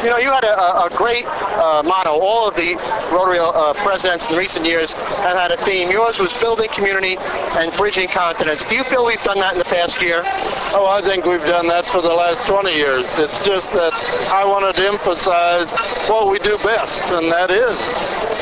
you 0.04 0.10
know, 0.10 0.17
you 0.17 0.32
had 0.32 0.43
a, 0.43 0.60
a- 0.60 0.88
a 0.88 0.89
great 0.95 1.26
uh, 1.28 1.84
motto. 1.86 2.12
All 2.12 2.47
of 2.47 2.56
the 2.56 2.76
Rotary 3.12 3.39
uh, 3.39 3.74
presidents 3.86 4.30
in 4.30 4.36
recent 4.38 4.65
years 4.65 4.93
have 4.93 5.38
had 5.38 5.52
a 5.52 5.58
theme. 5.58 5.89
Yours 5.91 6.19
was 6.19 6.34
building 6.36 6.69
community 6.69 7.17
and 7.19 7.71
bridging 7.78 8.08
continents. 8.10 8.65
Do 8.65 8.76
you 8.76 8.84
feel 8.86 9.06
we've 9.06 9.21
done 9.24 9.39
that 9.39 9.54
in 9.54 9.60
the 9.60 9.65
past 9.65 10.02
year? 10.02 10.24
Oh, 10.74 10.88
I 10.89 11.02
think 11.02 11.26
we've 11.26 11.43
done 11.45 11.67
that 11.67 11.86
for 11.86 12.02
the 12.02 12.13
last 12.13 12.45
20 12.47 12.74
years. 12.74 13.06
It's 13.17 13.39
just 13.39 13.71
that 13.74 13.93
I 14.32 14.43
wanted 14.45 14.76
to 14.76 14.88
emphasize 14.88 15.71
what 16.10 16.30
we 16.30 16.39
do 16.39 16.58
best, 16.60 17.02
and 17.12 17.32
that 17.32 17.52
is 17.52 17.78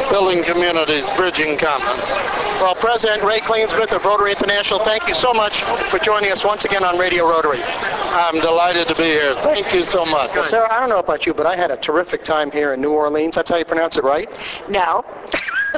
building 0.10 0.44
communities, 0.44 1.10
bridging 1.16 1.58
continents. 1.58 2.12
Well, 2.60 2.76
President 2.76 3.24
Ray 3.24 3.40
Klingensmith 3.40 3.96
of 3.96 4.04
Rotary 4.04 4.32
International, 4.32 4.80
thank 4.80 5.08
you 5.08 5.16
so 5.16 5.34
much 5.34 5.62
for 5.90 6.00
joining 6.00 6.32
us 6.32 6.44
once 6.44 6.66
again 6.66 6.84
on 6.84 6.98
Radio 6.98 7.30
Rotary. 7.30 7.62
I'm 7.64 8.42
delighted 8.42 8.88
to 8.88 8.96
be 8.96 9.04
here. 9.04 9.36
Thank 9.36 9.74
you 9.74 9.86
so 9.86 10.06
much. 10.06 10.34
Well, 10.34 10.44
Sarah, 10.44 10.72
I 10.74 10.80
don't 10.80 10.90
know 10.90 11.00
about 11.00 11.26
you, 11.26 11.34
but 11.34 11.46
I 11.46 11.56
had 11.56 11.72
a 11.72 11.78
terrific 11.78 12.24
time 12.24 12.52
here 12.52 12.74
in 12.74 12.82
New 12.82 12.92
Orleans. 12.92 13.36
That's 13.36 13.50
how 13.50 13.58
you 13.58 13.66
pronounce 13.66 13.98
it, 13.98 14.04
right? 14.04 14.30
No. 14.68 15.06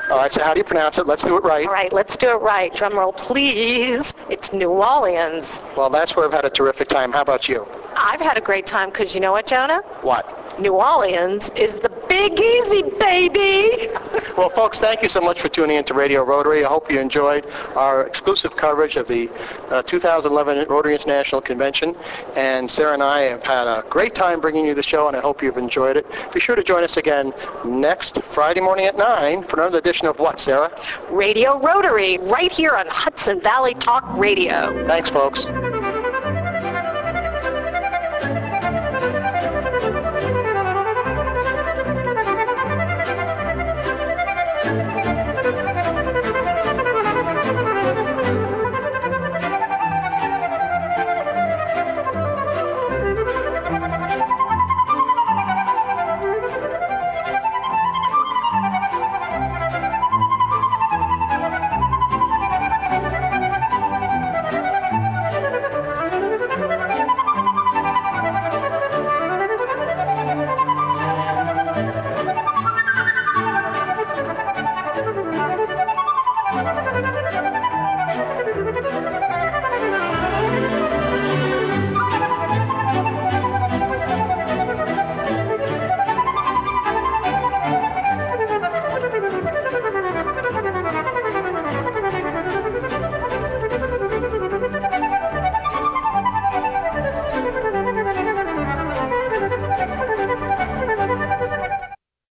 All 0.10 0.17
right, 0.17 0.32
so 0.32 0.41
how 0.41 0.54
do 0.54 0.60
you 0.60 0.63
pronounce 0.63 0.98
it? 0.98 1.06
Let's 1.06 1.24
do 1.24 1.36
it 1.38 1.44
right. 1.44 1.67
All 1.67 1.74
right, 1.74 1.91
let's 1.91 2.15
do 2.15 2.30
it 2.30 2.41
right. 2.41 2.74
Drum 2.74 2.98
roll, 2.98 3.12
please. 3.12 4.13
It's 4.30 4.54
New 4.54 4.70
Orleans. 4.70 5.60
Well, 5.76 5.89
that's 5.89 6.15
where 6.15 6.26
I've 6.26 6.32
had 6.32 6.46
a 6.46 6.50
terrific 6.50 6.88
time. 6.88 7.12
How 7.12 7.22
about 7.22 7.50
you? 7.50 7.67
I've 7.96 8.22
had 8.22 8.38
a 8.38 8.41
great 8.41 8.65
time 8.65 8.89
because 8.89 9.13
you 9.13 9.20
know 9.20 9.34
what, 9.34 9.46
Jonah? 9.46 9.82
What? 10.02 10.60
New 10.60 10.74
Orleans 10.74 11.50
is 11.56 11.76
the 11.76 11.89
Big 12.22 12.40
Easy, 12.40 12.84
baby. 13.00 13.90
Well, 14.38 14.52
folks, 14.52 14.80
thank 14.80 15.02
you 15.02 15.10
so 15.10 15.22
much 15.22 15.42
for 15.42 15.50
tuning 15.50 15.78
in 15.78 15.84
to 15.86 15.96
Radio 15.96 16.24
Rotary. 16.24 16.64
I 16.64 16.68
hope 16.68 16.92
you 16.92 17.00
enjoyed 17.00 17.48
our 17.76 18.06
exclusive 18.06 18.56
coverage 18.56 18.96
of 18.96 19.08
the 19.08 19.28
uh, 19.72 19.82
2011 19.82 20.68
Rotary 20.70 20.94
International 20.94 21.42
Convention. 21.42 21.96
And 22.36 22.70
Sarah 22.70 22.94
and 22.94 23.02
I 23.02 23.22
have 23.22 23.44
had 23.44 23.66
a 23.66 23.84
great 23.90 24.14
time 24.14 24.40
bringing 24.40 24.68
you 24.68 24.76
the 24.76 24.84
show, 24.84 25.08
and 25.08 25.18
I 25.18 25.20
hope 25.20 25.42
you've 25.42 25.58
enjoyed 25.58 25.98
it. 25.98 26.06
Be 26.32 26.40
sure 26.40 26.56
to 26.56 26.64
join 26.64 26.84
us 26.84 26.98
again 26.98 27.34
next 27.66 28.22
Friday 28.22 28.62
morning 28.62 28.86
at 28.86 28.96
9 28.96 29.44
for 29.46 29.60
another 29.60 29.80
edition 29.80 30.06
of 30.06 30.20
what, 30.20 30.40
Sarah? 30.40 30.72
Radio 31.10 31.58
Rotary, 31.58 32.20
right 32.20 32.52
here 32.52 32.76
on 32.76 32.86
Hudson 32.88 33.42
Valley 33.42 33.74
Talk 33.74 34.04
Radio. 34.16 34.86
Thanks, 34.86 35.10
folks. 35.10 35.48